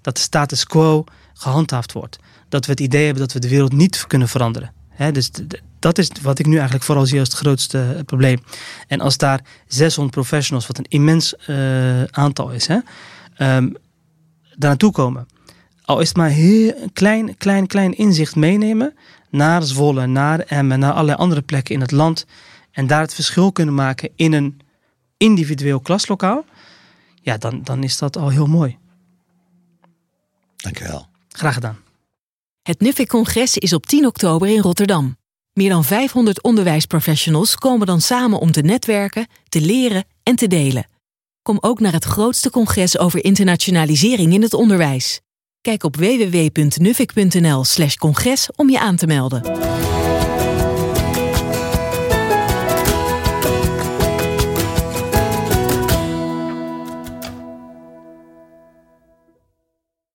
Dat 0.00 0.16
de 0.16 0.22
status 0.22 0.64
quo 0.64 1.04
gehandhaafd 1.34 1.92
wordt. 1.92 2.18
Dat 2.48 2.64
we 2.64 2.70
het 2.70 2.80
idee 2.80 3.04
hebben 3.04 3.22
dat 3.22 3.32
we 3.32 3.38
de 3.38 3.48
wereld 3.48 3.72
niet 3.72 4.06
kunnen 4.06 4.28
veranderen. 4.28 4.72
He, 4.88 5.12
dus 5.12 5.30
dat 5.84 5.98
is 5.98 6.10
wat 6.22 6.38
ik 6.38 6.46
nu 6.46 6.54
eigenlijk 6.54 6.84
vooral 6.84 7.06
zie 7.06 7.18
als 7.18 7.28
het 7.28 7.36
grootste 7.36 7.94
eh, 7.96 8.04
probleem. 8.04 8.38
En 8.88 9.00
als 9.00 9.16
daar 9.16 9.40
600 9.66 10.14
professionals, 10.14 10.66
wat 10.66 10.78
een 10.78 10.88
immens 10.88 11.34
uh, 11.46 12.02
aantal 12.04 12.50
is, 12.50 12.66
hè, 12.66 12.74
um, 12.74 12.82
daar 14.56 14.70
naartoe 14.70 14.92
komen. 14.92 15.26
Al 15.84 16.00
is 16.00 16.08
het 16.08 16.16
maar 16.16 16.28
heel 16.28 16.74
klein, 16.92 17.36
klein, 17.36 17.66
klein 17.66 17.96
inzicht 17.96 18.36
meenemen 18.36 18.94
naar 19.30 19.62
Zwolle, 19.62 20.06
naar 20.06 20.40
Emmen, 20.40 20.78
naar 20.78 20.92
allerlei 20.92 21.18
andere 21.18 21.42
plekken 21.42 21.74
in 21.74 21.80
het 21.80 21.90
land. 21.90 22.26
En 22.70 22.86
daar 22.86 23.00
het 23.00 23.14
verschil 23.14 23.52
kunnen 23.52 23.74
maken 23.74 24.10
in 24.16 24.32
een 24.32 24.60
individueel 25.16 25.80
klaslokaal. 25.80 26.44
Ja, 27.22 27.36
dan, 27.36 27.60
dan 27.62 27.82
is 27.82 27.98
dat 27.98 28.16
al 28.16 28.28
heel 28.28 28.46
mooi. 28.46 28.78
Dankjewel. 30.56 31.06
Graag 31.28 31.54
gedaan. 31.54 31.78
Het 32.62 32.80
Nuffic-congres 32.80 33.58
is 33.58 33.72
op 33.72 33.86
10 33.86 34.06
oktober 34.06 34.48
in 34.48 34.60
Rotterdam. 34.60 35.16
Meer 35.54 35.68
dan 35.68 35.84
500 35.84 36.42
onderwijsprofessionals 36.42 37.56
komen 37.56 37.86
dan 37.86 38.00
samen 38.00 38.38
om 38.38 38.52
te 38.52 38.60
netwerken, 38.60 39.26
te 39.48 39.60
leren 39.60 40.04
en 40.22 40.36
te 40.36 40.46
delen. 40.46 40.86
Kom 41.42 41.58
ook 41.60 41.80
naar 41.80 41.92
het 41.92 42.04
grootste 42.04 42.50
congres 42.50 42.98
over 42.98 43.24
internationalisering 43.24 44.32
in 44.32 44.42
het 44.42 44.54
onderwijs. 44.54 45.20
Kijk 45.60 45.84
op 45.84 45.96
www.nuffic.nl/congres 45.96 48.48
om 48.56 48.70
je 48.70 48.80
aan 48.80 48.96
te 48.96 49.06
melden. 49.06 49.42